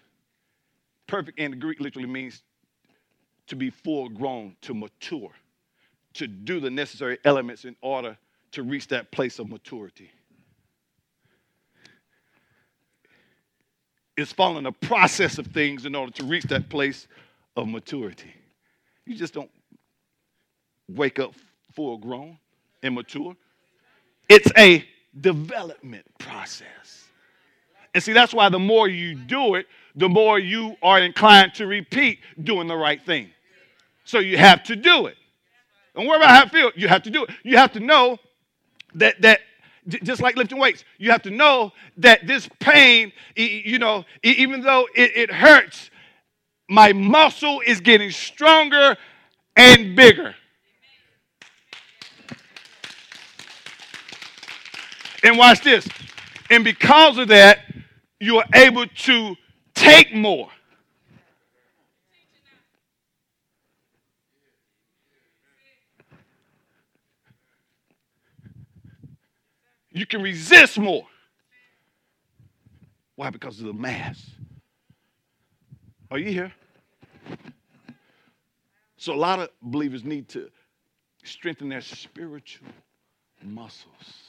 [1.06, 2.42] Perfect in the Greek literally means
[3.48, 5.32] to be full grown, to mature
[6.16, 8.16] to do the necessary elements in order
[8.52, 10.10] to reach that place of maturity.
[14.16, 17.06] It's following a process of things in order to reach that place
[17.54, 18.32] of maturity.
[19.04, 19.50] You just don't
[20.88, 21.34] wake up
[21.74, 22.38] full grown
[22.82, 23.36] and mature.
[24.30, 24.86] It's a
[25.20, 27.04] development process.
[27.94, 31.66] And see, that's why the more you do it, the more you are inclined to
[31.66, 33.30] repeat doing the right thing.
[34.04, 35.16] So you have to do it.
[35.94, 36.76] Don't worry about how it.
[36.76, 37.30] You have to do it.
[37.42, 38.18] You have to know
[38.94, 39.40] that that
[39.88, 44.86] just like lifting weights, you have to know that this pain, you know, even though
[44.94, 45.90] it, it hurts,
[46.68, 48.96] my muscle is getting stronger
[49.54, 50.34] and bigger.
[55.26, 55.88] And watch this.
[56.50, 57.58] And because of that,
[58.20, 59.34] you are able to
[59.74, 60.48] take more.
[69.90, 71.08] You can resist more.
[73.16, 73.30] Why?
[73.30, 74.24] Because of the mass.
[76.08, 76.52] Are you here?
[78.96, 80.50] So, a lot of believers need to
[81.24, 82.68] strengthen their spiritual
[83.42, 84.25] muscles.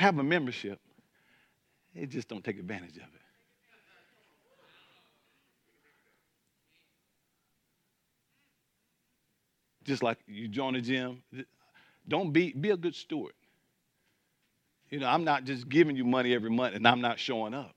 [0.00, 0.80] Have a membership,
[1.94, 3.20] they just don't take advantage of it.
[9.84, 11.22] Just like you join a gym,
[12.08, 13.34] don't be, be a good steward.
[14.88, 17.74] You know, I'm not just giving you money every month and I'm not showing up.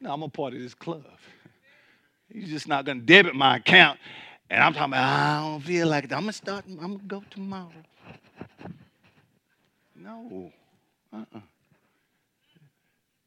[0.00, 1.04] No, I'm a part of this club.
[2.28, 4.00] You're just not going to debit my account.
[4.50, 6.12] And I'm talking about, I don't feel like it.
[6.12, 7.70] I'm to start, I'm going to go tomorrow.
[9.94, 10.52] No.
[11.12, 11.40] Uh-uh.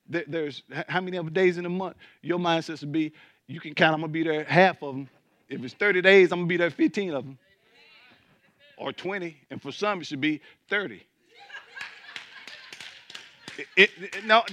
[0.08, 1.96] There, there's how many other days in a month?
[2.22, 3.14] Your mindset should be
[3.48, 5.10] you can count, I'm going to be there half of them.
[5.50, 7.38] If it's 30 days, I'm going to be there 15 of them.
[8.78, 9.38] Or 20.
[9.52, 11.04] And for some, it should be 30.
[13.78, 14.44] it, it, no,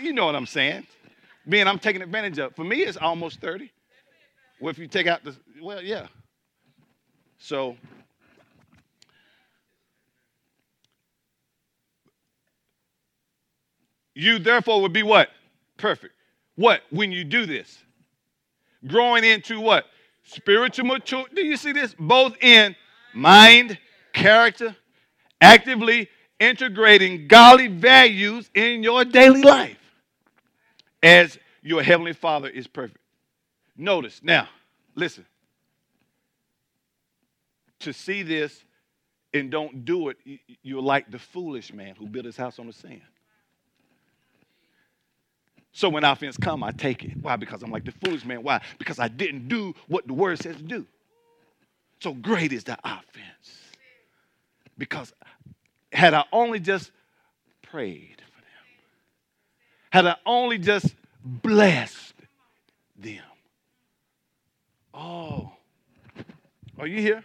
[0.00, 0.86] you know what I'm saying.
[1.48, 2.54] Being I'm taking advantage of.
[2.54, 3.70] For me, it's almost 30.
[4.60, 6.06] Well, if you take out the, well, yeah.
[7.38, 7.76] So,
[14.16, 15.28] you therefore would be what?
[15.76, 16.14] Perfect.
[16.54, 16.80] What?
[16.90, 17.78] When you do this
[18.86, 19.84] growing into what?
[20.24, 21.34] Spiritual maturity.
[21.34, 21.94] Do you see this?
[21.98, 22.74] Both in
[23.14, 23.78] mind,
[24.14, 24.74] character,
[25.40, 26.08] actively
[26.40, 29.78] integrating godly values in your daily life
[31.02, 33.00] as your heavenly Father is perfect.
[33.76, 34.48] Notice now,
[34.94, 35.26] listen.
[37.80, 38.64] To see this
[39.34, 40.16] and don't do it,
[40.62, 43.02] you're like the foolish man who built his house on the sand.
[45.76, 47.18] So when offense come, I take it.
[47.20, 47.36] Why?
[47.36, 48.42] Because I'm like the foolish man.
[48.42, 48.62] Why?
[48.78, 50.86] Because I didn't do what the word says to do.
[52.00, 53.58] So great is the offense.
[54.78, 55.12] Because
[55.92, 56.92] had I only just
[57.60, 58.64] prayed for them,
[59.90, 62.14] had I only just blessed
[62.96, 63.22] them.
[64.94, 65.52] Oh,
[66.78, 67.22] are you here?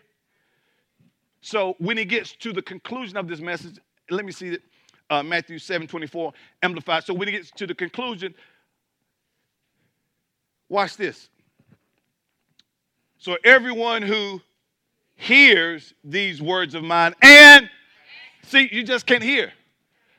[1.39, 3.79] So when he gets to the conclusion of this message,
[4.09, 4.61] let me see it
[5.11, 6.33] uh, Matthew 7 24,
[6.63, 7.03] amplified.
[7.03, 8.33] So when it gets to the conclusion,
[10.69, 11.29] watch this.
[13.19, 14.41] So everyone who
[15.15, 17.69] hears these words of mine and
[18.43, 19.51] see, you just can't hear.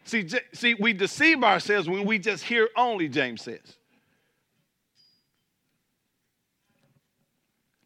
[0.04, 3.76] See, j- see, we deceive ourselves when we just hear only, James says.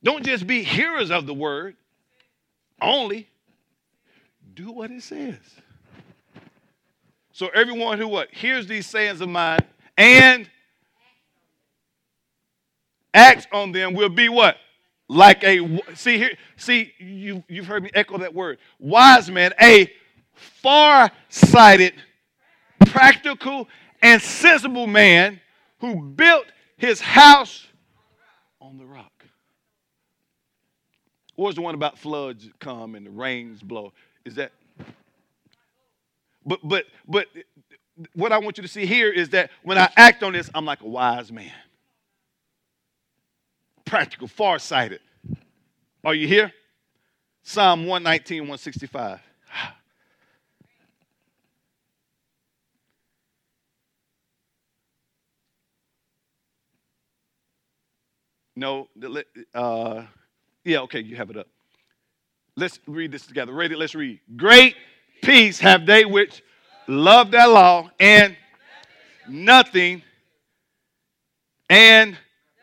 [0.02, 1.76] Don't just be hearers of the word
[2.82, 3.28] only,
[4.54, 5.38] do what it says.
[7.36, 9.60] So everyone who what hears these sayings of mine
[9.98, 10.48] and
[13.12, 14.56] acts on them will be what?
[15.06, 18.56] Like a see here, see, you you've heard me echo that word.
[18.78, 19.92] Wise man, a
[20.32, 21.92] far-sighted,
[22.86, 23.68] practical,
[24.00, 25.38] and sensible man
[25.80, 26.46] who built
[26.78, 27.66] his house
[28.62, 29.12] on the rock.
[31.36, 33.92] Was the one about floods come and the rains blow?
[34.24, 34.52] Is that
[36.46, 37.26] but but but
[38.14, 40.64] what I want you to see here is that when I act on this, I'm
[40.64, 41.52] like a wise man.
[43.84, 45.00] Practical, far-sighted.
[46.04, 46.52] Are you here?
[47.42, 49.20] Psalm 119, 165.
[58.58, 58.88] No,
[59.54, 60.04] uh,
[60.64, 61.46] yeah, okay, you have it up.
[62.56, 63.52] Let's read this together.
[63.52, 63.74] Ready?
[63.74, 64.18] Let's read.
[64.34, 64.74] Great
[65.26, 66.42] peace have they which
[66.86, 68.36] love that law, and
[69.28, 70.00] nothing,
[71.68, 72.16] and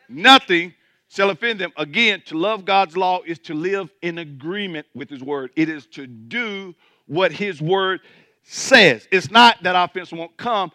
[0.08, 0.74] nothing
[1.10, 1.74] shall offend them.
[1.76, 5.86] Again, to love God's law is to live in agreement with His word, it is
[5.88, 6.74] to do
[7.06, 8.00] what His word
[8.44, 9.08] says.
[9.12, 10.72] It's not that offense won't come,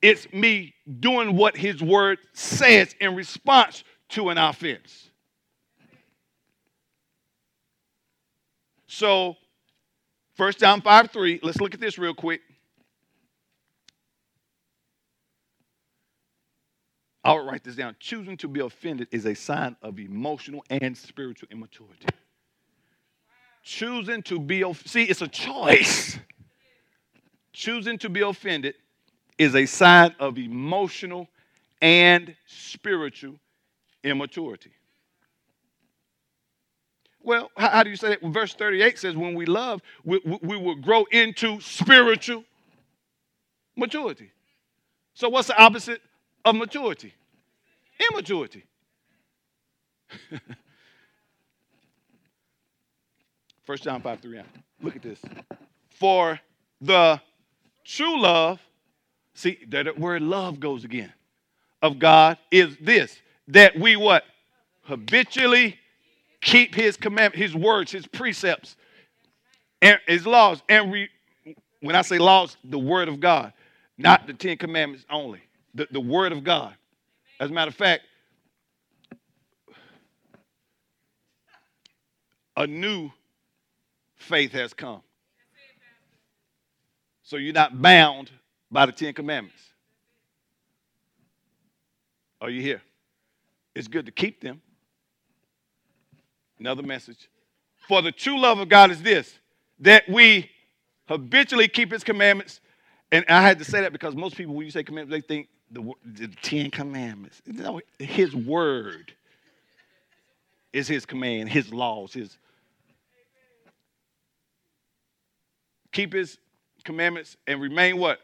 [0.00, 5.10] it's me doing what His word says in response to an offense.
[8.86, 9.36] So
[10.40, 11.40] 1 John 5 3.
[11.42, 12.40] Let's look at this real quick.
[17.22, 17.94] I'll write this down.
[18.00, 22.06] Choosing to be offended is a sign of emotional and spiritual immaturity.
[23.62, 26.18] Choosing to be, see, it's a choice.
[27.52, 28.76] Choosing to be offended
[29.36, 31.28] is a sign of emotional
[31.82, 33.34] and spiritual
[34.02, 34.70] immaturity.
[37.22, 38.22] Well, how, how do you say that?
[38.22, 42.44] Well, verse 38 says, when we love, we, we, we will grow into spiritual
[43.76, 44.30] maturity.
[45.14, 46.00] So, what's the opposite
[46.44, 47.12] of maturity?
[48.10, 48.64] Immaturity.
[53.64, 54.40] First John 5 3.
[54.82, 55.20] Look at this.
[55.90, 56.40] For
[56.80, 57.20] the
[57.84, 58.60] true love,
[59.34, 61.12] see, that word love goes again,
[61.82, 63.18] of God is this,
[63.48, 64.24] that we what?
[64.82, 65.78] Habitually
[66.40, 68.76] keep his commandments, his words, his precepts,
[69.82, 70.62] and his laws.
[70.68, 71.08] And re,
[71.80, 73.52] when I say laws, the word of God,
[73.98, 75.40] not the Ten Commandments only,
[75.74, 76.74] the, the word of God.
[77.38, 78.02] As a matter of fact,
[82.56, 83.10] a new
[84.16, 85.00] faith has come.
[87.22, 88.30] So you're not bound
[88.70, 89.62] by the Ten Commandments.
[92.40, 92.82] Are you here?
[93.74, 94.60] It's good to keep them.
[96.60, 97.28] Another message.
[97.88, 99.38] For the true love of God is this
[99.80, 100.50] that we
[101.08, 102.60] habitually keep his commandments
[103.12, 105.48] And I had to say that because most people, when you say commandments, they think
[105.70, 107.42] the, the Ten Commandments.
[107.46, 109.12] No, his word
[110.72, 112.38] is his command, his laws, his.
[115.92, 116.38] Keep his
[116.84, 118.20] commandments and remain what?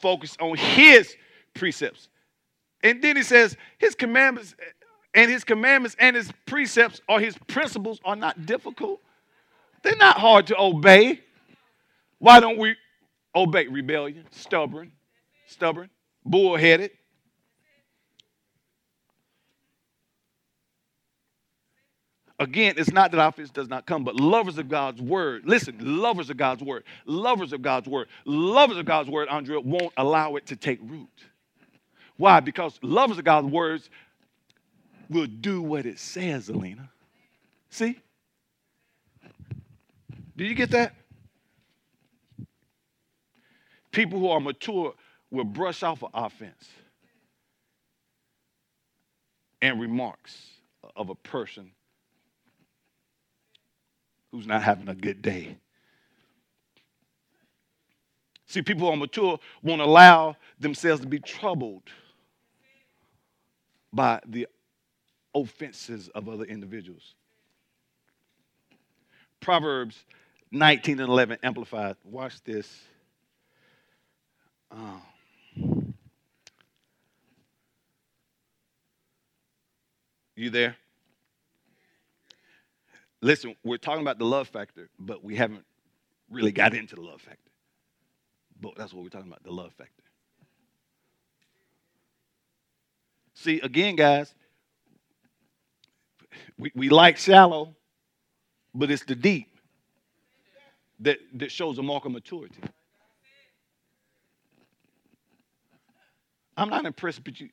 [0.00, 1.14] Focused on his
[1.52, 2.08] precepts.
[2.82, 4.54] And then he says, his commandments
[5.14, 9.00] and his commandments and his precepts or his principles are not difficult.
[9.82, 11.20] They're not hard to obey.
[12.18, 12.74] Why don't we
[13.34, 13.66] obey?
[13.68, 14.92] Rebellion, stubborn,
[15.46, 15.90] stubborn,
[16.24, 16.90] bullheaded.
[22.40, 25.42] Again, it's not that offense does not come, but lovers of God's word.
[25.46, 29.92] Listen, lovers of God's word, lovers of God's word, lovers of God's word, Andrea, won't
[29.96, 31.08] allow it to take root.
[32.16, 32.40] Why?
[32.40, 33.88] Because lovers of God's words
[35.14, 36.90] will do what it says, Alina.
[37.70, 37.98] See?
[40.36, 40.94] Did you get that?
[43.92, 44.92] People who are mature
[45.30, 46.68] will brush off an offense
[49.62, 50.36] and remarks
[50.96, 51.70] of a person
[54.32, 55.56] who's not having a good day.
[58.46, 61.84] See, people who are mature won't allow themselves to be troubled
[63.92, 64.48] by the
[65.34, 67.14] offenses of other individuals.
[69.40, 70.04] Proverbs
[70.50, 71.96] 19 and 11 amplified.
[72.04, 72.80] Watch this.
[74.70, 75.02] Oh.
[80.36, 80.76] You there?
[83.20, 85.64] Listen, we're talking about the love factor, but we haven't
[86.30, 87.38] really got into the love factor.
[88.60, 90.02] But that's what we're talking about the love factor.
[93.34, 94.34] See, again, guys,
[96.58, 97.74] we, we like shallow,
[98.74, 99.48] but it's the deep
[101.00, 102.60] that, that shows a mark of maturity.
[106.56, 107.48] I'm not impressed, but you,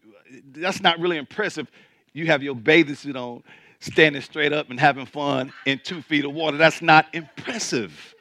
[0.52, 1.70] that's not really impressive.
[2.14, 3.44] You have your bathing suit on,
[3.80, 6.58] standing straight up and having fun in two feet of water.
[6.58, 8.16] That's not impressive.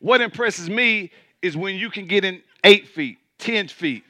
[0.00, 1.12] What impresses me
[1.42, 4.02] is when you can get in eight feet, 10 feet,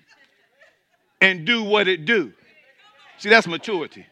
[1.20, 2.32] and do what it do.
[3.18, 4.06] See, that's maturity.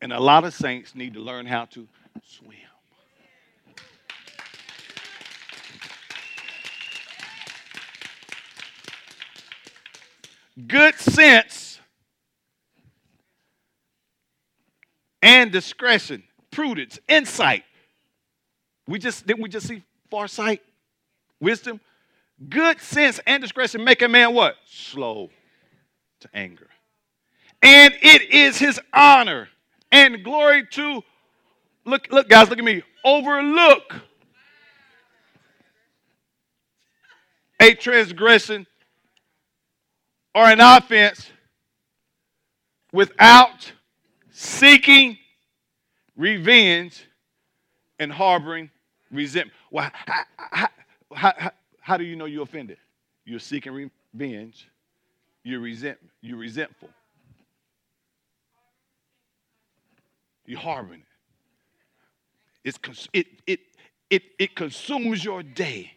[0.00, 1.86] And a lot of saints need to learn how to
[2.24, 2.56] swim.
[10.66, 11.80] Good sense
[15.22, 17.64] and discretion, prudence, insight.
[18.86, 20.62] We just didn't we just see foresight,
[21.40, 21.80] wisdom,
[22.48, 24.56] good sense and discretion make a man what?
[24.66, 25.30] Slow
[26.20, 26.68] to anger.
[27.62, 29.48] And it is his honor
[29.92, 31.02] and glory to
[31.84, 32.82] look, look, guys, look at me.
[33.04, 33.94] Overlook
[37.60, 38.66] a transgression
[40.34, 41.30] or an offense
[42.92, 43.72] without
[44.30, 45.18] seeking
[46.16, 47.06] revenge
[47.98, 48.70] and harboring
[49.10, 49.56] resentment.
[49.70, 50.68] Well, how, how,
[51.12, 52.78] how, how do you know you're offended?
[53.24, 54.68] You're seeking revenge.
[55.44, 55.98] You're resent.
[56.20, 56.88] You're resentful.
[60.50, 61.02] You're harboring
[62.64, 62.74] it.
[62.84, 63.60] It's, it, it,
[64.10, 65.92] it, it consumes your day.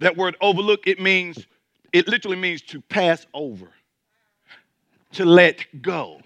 [0.00, 1.46] That word overlook, it means,
[1.92, 3.68] it literally means to pass over,
[5.12, 6.22] to let go,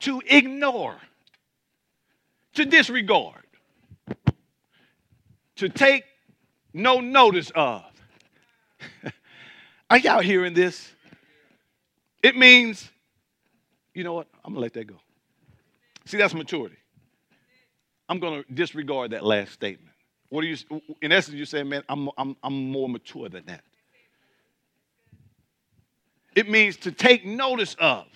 [0.00, 0.96] to ignore,
[2.54, 3.44] to disregard,
[5.54, 6.02] to take
[6.74, 7.84] no notice of.
[9.90, 10.88] Are y'all hearing this?
[12.22, 12.88] It means,
[13.92, 14.28] you know what?
[14.44, 15.00] I'm going to let that go.
[16.04, 16.76] See, that's maturity.
[18.08, 19.92] I'm going to disregard that last statement.
[20.28, 20.56] What are you,
[21.02, 23.64] in essence, you're saying, man, I'm, I'm, I'm more mature than that.
[26.36, 28.06] It means to take notice of.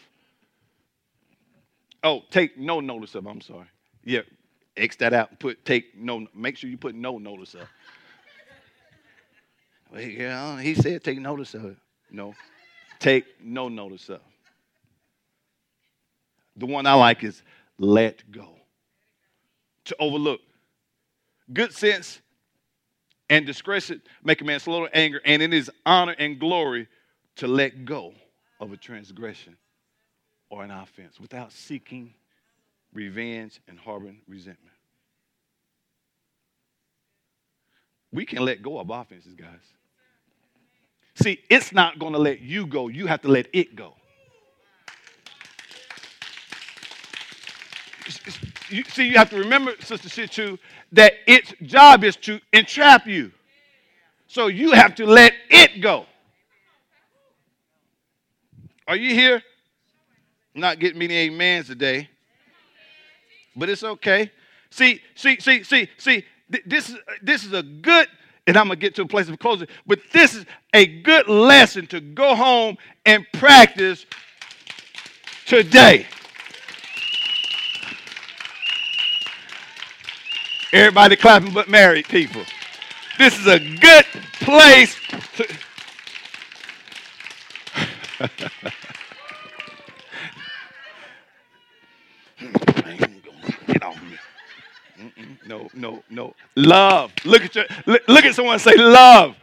[2.05, 3.27] Oh, take no notice of.
[3.27, 3.67] I'm sorry.
[4.05, 4.21] Yeah,
[4.77, 5.31] X that out.
[5.31, 6.27] and Put take no.
[6.35, 7.67] Make sure you put no notice of.
[9.97, 11.77] Yeah, he said take notice of it.
[12.11, 12.35] No,
[12.99, 14.21] take no notice of.
[16.57, 17.43] The one I like is
[17.79, 18.49] let go.
[19.87, 20.41] To overlook.
[21.53, 22.21] Good sense
[23.29, 26.89] and discretion make a man slow to anger, and it is honor and glory
[27.37, 28.15] to let go
[28.61, 29.57] of a transgression
[30.49, 32.15] or an offense without seeking
[32.93, 34.77] revenge and harboring resentment.
[38.13, 39.49] We can let go of offenses, guys.
[41.15, 42.89] See, it's not going to let you go.
[42.89, 43.95] You have to let it go.
[48.89, 50.59] See, you have to remember, Sister Shichu,
[50.93, 53.31] that its job is to entrap you.
[54.27, 56.07] So you have to let it go.
[58.89, 59.43] Are you here?
[60.55, 62.09] Not getting many amens today,
[63.57, 64.31] but it's okay.
[64.71, 66.25] See, see, see, see, see.
[66.67, 68.09] This is this is a good,
[68.47, 69.69] and I'm gonna get to a place of closing.
[69.87, 72.77] But this is a good lesson to go home
[73.07, 74.07] and practice
[75.47, 76.07] today.
[80.73, 82.43] Everybody clapping but married people.
[83.19, 84.05] This is a good
[84.41, 84.97] place
[85.37, 85.49] to.
[93.67, 95.34] Get off me.
[95.47, 96.35] No, no, no.
[96.57, 97.13] Love.
[97.25, 99.37] Look at your look, at someone say love.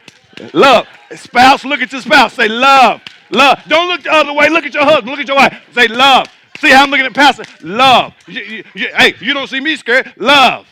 [0.52, 0.86] Love.
[1.14, 2.34] Spouse, look at your spouse.
[2.34, 3.00] Say love.
[3.30, 3.60] Love.
[3.68, 4.48] Don't look the other way.
[4.48, 5.08] Look at your husband.
[5.08, 5.62] Look at your wife.
[5.74, 6.26] Say love.
[6.58, 7.44] See how I'm looking at Pastor?
[7.62, 8.14] Love.
[8.26, 10.12] You, you, you, hey, you don't see me scared.
[10.16, 10.66] Love.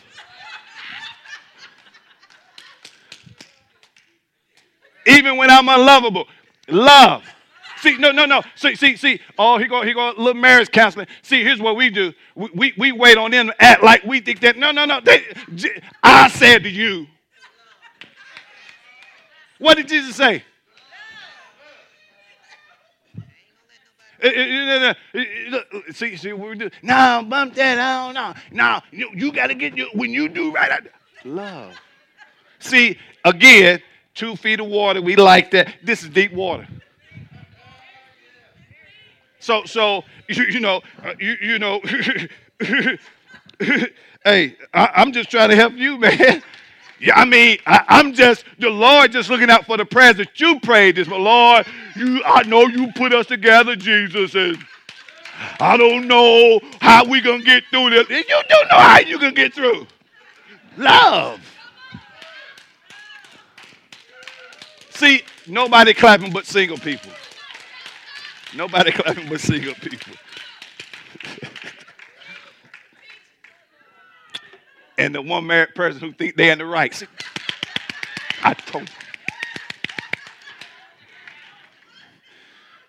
[5.05, 6.27] even when I'm unlovable.
[6.67, 7.23] Love.
[7.81, 8.43] See, no, no, no.
[8.55, 9.19] See, see, see.
[9.39, 11.07] Oh, he go, he go, little marriage counseling.
[11.23, 12.13] See, here's what we do.
[12.35, 14.55] We, we, we wait on them act like we think that.
[14.55, 15.01] No, no, no.
[15.01, 15.25] They,
[16.03, 17.07] I said to you.
[19.57, 20.43] What did Jesus say?
[24.21, 25.57] Eh, eh, eh,
[25.91, 26.69] see, see what we do.
[26.83, 28.13] No, bump that out.
[28.13, 28.79] No, no.
[28.91, 30.71] You, you got to get you when you do right.
[30.71, 30.79] I,
[31.27, 31.75] love.
[32.59, 33.81] See, again,
[34.13, 35.01] two feet of water.
[35.01, 35.73] We like that.
[35.83, 36.67] This is deep water.
[39.41, 41.81] So, so you, you know, uh, you, you know,
[44.23, 46.43] hey, I, am just trying to help you, man.
[46.99, 50.39] Yeah, I mean, I, am just the Lord, just looking out for the prayers that
[50.39, 50.95] you prayed.
[50.95, 51.65] This, but Lord,
[51.95, 54.59] you, I know you put us together, Jesus, and
[55.59, 58.07] I don't know how we gonna get through this.
[58.09, 59.87] You don't know how you gonna get through.
[60.77, 61.41] Love.
[64.91, 67.11] See, nobody clapping but single people.
[68.55, 70.13] Nobody clapping but single people.
[74.97, 77.03] and the one married person who think they're in the right.
[78.43, 78.95] I told you.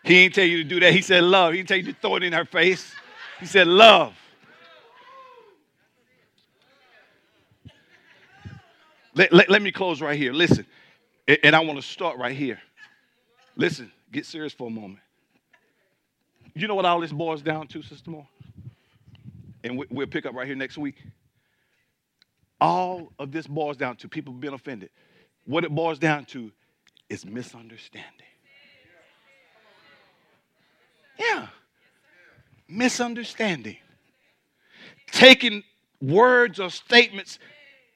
[0.04, 0.92] He ain't tell you to do that.
[0.92, 1.52] He said love.
[1.52, 2.92] He didn't tell you to throw it in her face.
[3.40, 4.14] He said love.
[9.14, 10.32] Let, let, let me close right here.
[10.32, 10.66] Listen,
[11.42, 12.58] and I want to start right here.
[13.56, 14.98] Listen, get serious for a moment.
[16.54, 18.26] You know what all this boils down to, Sister Moore?
[19.64, 20.96] And we'll pick up right here next week.
[22.60, 24.90] All of this boils down to people being offended.
[25.46, 26.52] What it boils down to
[27.08, 28.26] is misunderstanding.
[31.18, 31.48] Yeah.
[32.68, 33.78] Misunderstanding.
[35.10, 35.62] Taking
[36.00, 37.38] words or statements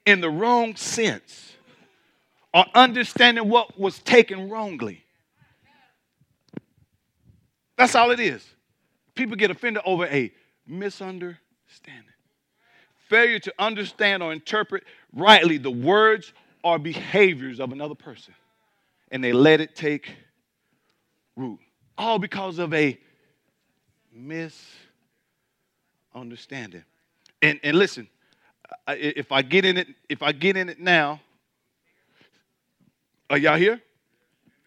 [0.04, 1.56] in the wrong sense
[2.54, 5.05] or understanding what was taken wrongly.
[7.76, 8.46] That's all it is.
[9.14, 10.32] People get offended over a
[10.66, 12.04] misunderstanding.
[13.08, 16.32] Failure to understand or interpret rightly the words
[16.64, 18.34] or behaviors of another person.
[19.10, 20.10] And they let it take
[21.36, 21.60] root.
[21.96, 22.98] All because of a
[24.12, 26.84] misunderstanding.
[27.42, 28.08] And, and listen,
[28.88, 31.20] if I get in it, if I get in it now,
[33.30, 33.80] are y'all here?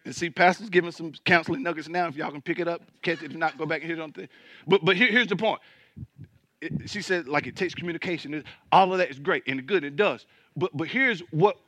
[0.04, 2.08] And see, Pastor's giving some counseling nuggets now.
[2.08, 3.32] If y'all can pick it up, catch it.
[3.32, 4.28] If not, go back and hear it on thing.
[4.66, 5.60] But but here, here's the point.
[6.60, 8.44] It, she said, like it takes communication.
[8.72, 9.84] All of that is great and good.
[9.84, 10.26] It does.
[10.56, 11.58] But but here's what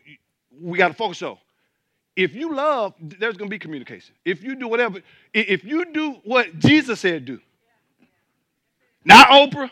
[0.60, 1.36] we got to focus on.
[2.16, 4.14] If you love, there's going to be communication.
[4.24, 5.00] If you do whatever,
[5.32, 7.40] if you do what Jesus said do,
[9.04, 9.70] not Oprah,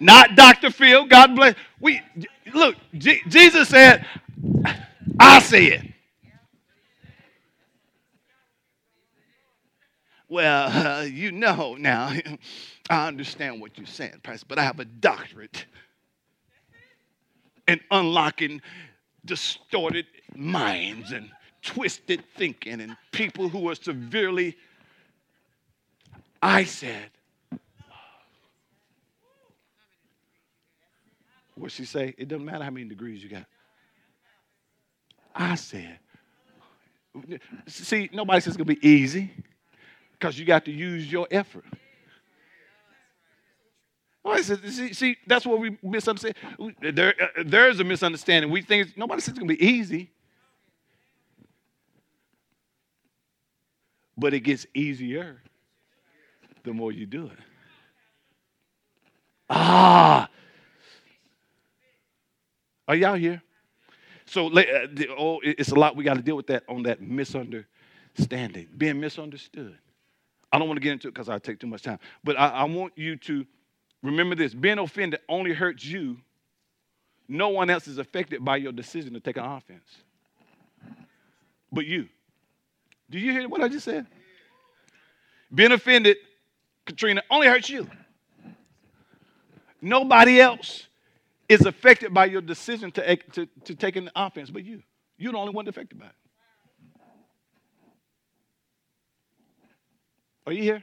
[0.00, 0.70] not Dr.
[0.70, 1.54] Phil, God bless.
[1.80, 2.00] We
[2.54, 2.76] look.
[2.92, 4.06] Jesus said,
[5.18, 5.94] I said.
[10.30, 12.14] Well, uh, you know now,
[12.90, 15.66] I understand what you're saying, Pastor, but I have a doctorate
[17.68, 18.62] in unlocking
[19.24, 21.28] distorted minds and
[21.62, 24.56] twisted thinking and people who are severely.
[26.42, 27.10] I said,
[31.54, 32.14] what she say?
[32.16, 33.44] It doesn't matter how many degrees you got.
[35.34, 35.98] I said.
[37.66, 39.32] See, nobody says it's going to be easy
[40.20, 41.64] because you got to use your effort.
[44.22, 46.34] Oh, see, see, that's what we misunderstand.
[46.82, 48.50] There, uh, there is a misunderstanding.
[48.50, 50.10] We think nobody says it's going to be easy.
[54.20, 55.40] but it gets easier
[56.62, 57.38] the more you do it.
[59.48, 60.28] Ah.
[62.86, 63.42] Are y'all here?
[64.26, 64.86] So uh,
[65.18, 69.78] oh, it's a lot we got to deal with that on that misunderstanding, being misunderstood.
[70.52, 72.48] I don't want to get into it because I take too much time, but I,
[72.48, 73.46] I want you to
[74.02, 76.18] remember this: being offended only hurts you.
[77.28, 79.88] No one else is affected by your decision to take an offense,
[81.70, 82.08] but you.
[83.08, 84.06] Do you hear what I just said?
[85.52, 86.16] Being offended,
[86.86, 87.88] Katrina, only hurts you.
[89.80, 90.86] Nobody else
[91.48, 94.82] is affected by your decision to, to, to take an offense but you.
[95.18, 96.12] You're the only one affected by it.
[100.50, 100.82] Are you here?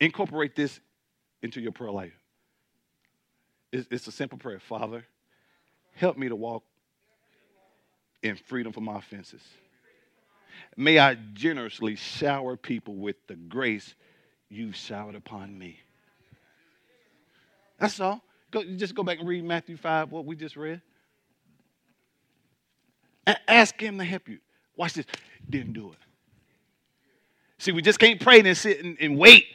[0.00, 0.80] Incorporate this
[1.42, 2.14] into your prayer life.
[3.70, 4.58] It's, it's a simple prayer.
[4.58, 5.04] Father,
[5.92, 6.64] help me to walk
[8.22, 9.42] in freedom from my offenses.
[10.74, 13.94] May I generously shower people with the grace
[14.48, 15.78] you've showered upon me.
[17.78, 18.22] That's all.
[18.50, 20.80] Go, just go back and read Matthew 5, what we just read.
[23.28, 24.38] A- ask him to help you.
[24.74, 25.06] Watch this.
[25.48, 25.98] Didn't do it.
[27.58, 29.46] See, we just can't pray and sit and, and wait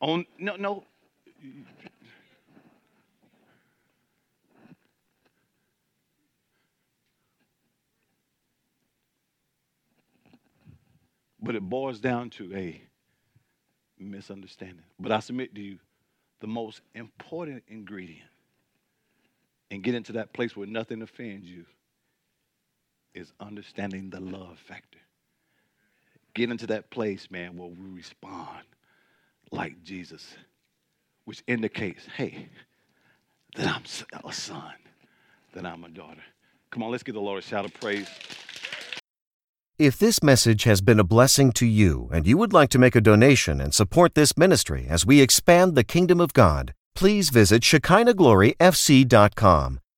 [0.00, 0.24] on.
[0.38, 0.84] No, no.
[11.42, 12.80] But it boils down to a
[13.98, 14.84] misunderstanding.
[14.98, 15.78] But I submit to you,
[16.40, 18.28] the most important ingredient
[19.70, 21.66] and get into that place where nothing offends you
[23.16, 24.98] is understanding the love factor.
[26.34, 28.64] Get into that place, man, where we respond
[29.50, 30.36] like Jesus,
[31.24, 32.48] which indicates, hey,
[33.56, 33.82] that I'm
[34.28, 34.74] a son,
[35.54, 36.22] that I'm a daughter.
[36.70, 38.08] Come on, let's give the Lord a shout of praise.
[39.78, 42.96] If this message has been a blessing to you and you would like to make
[42.96, 47.62] a donation and support this ministry as we expand the kingdom of God, please visit
[47.62, 49.80] ShekinahGloryFC.com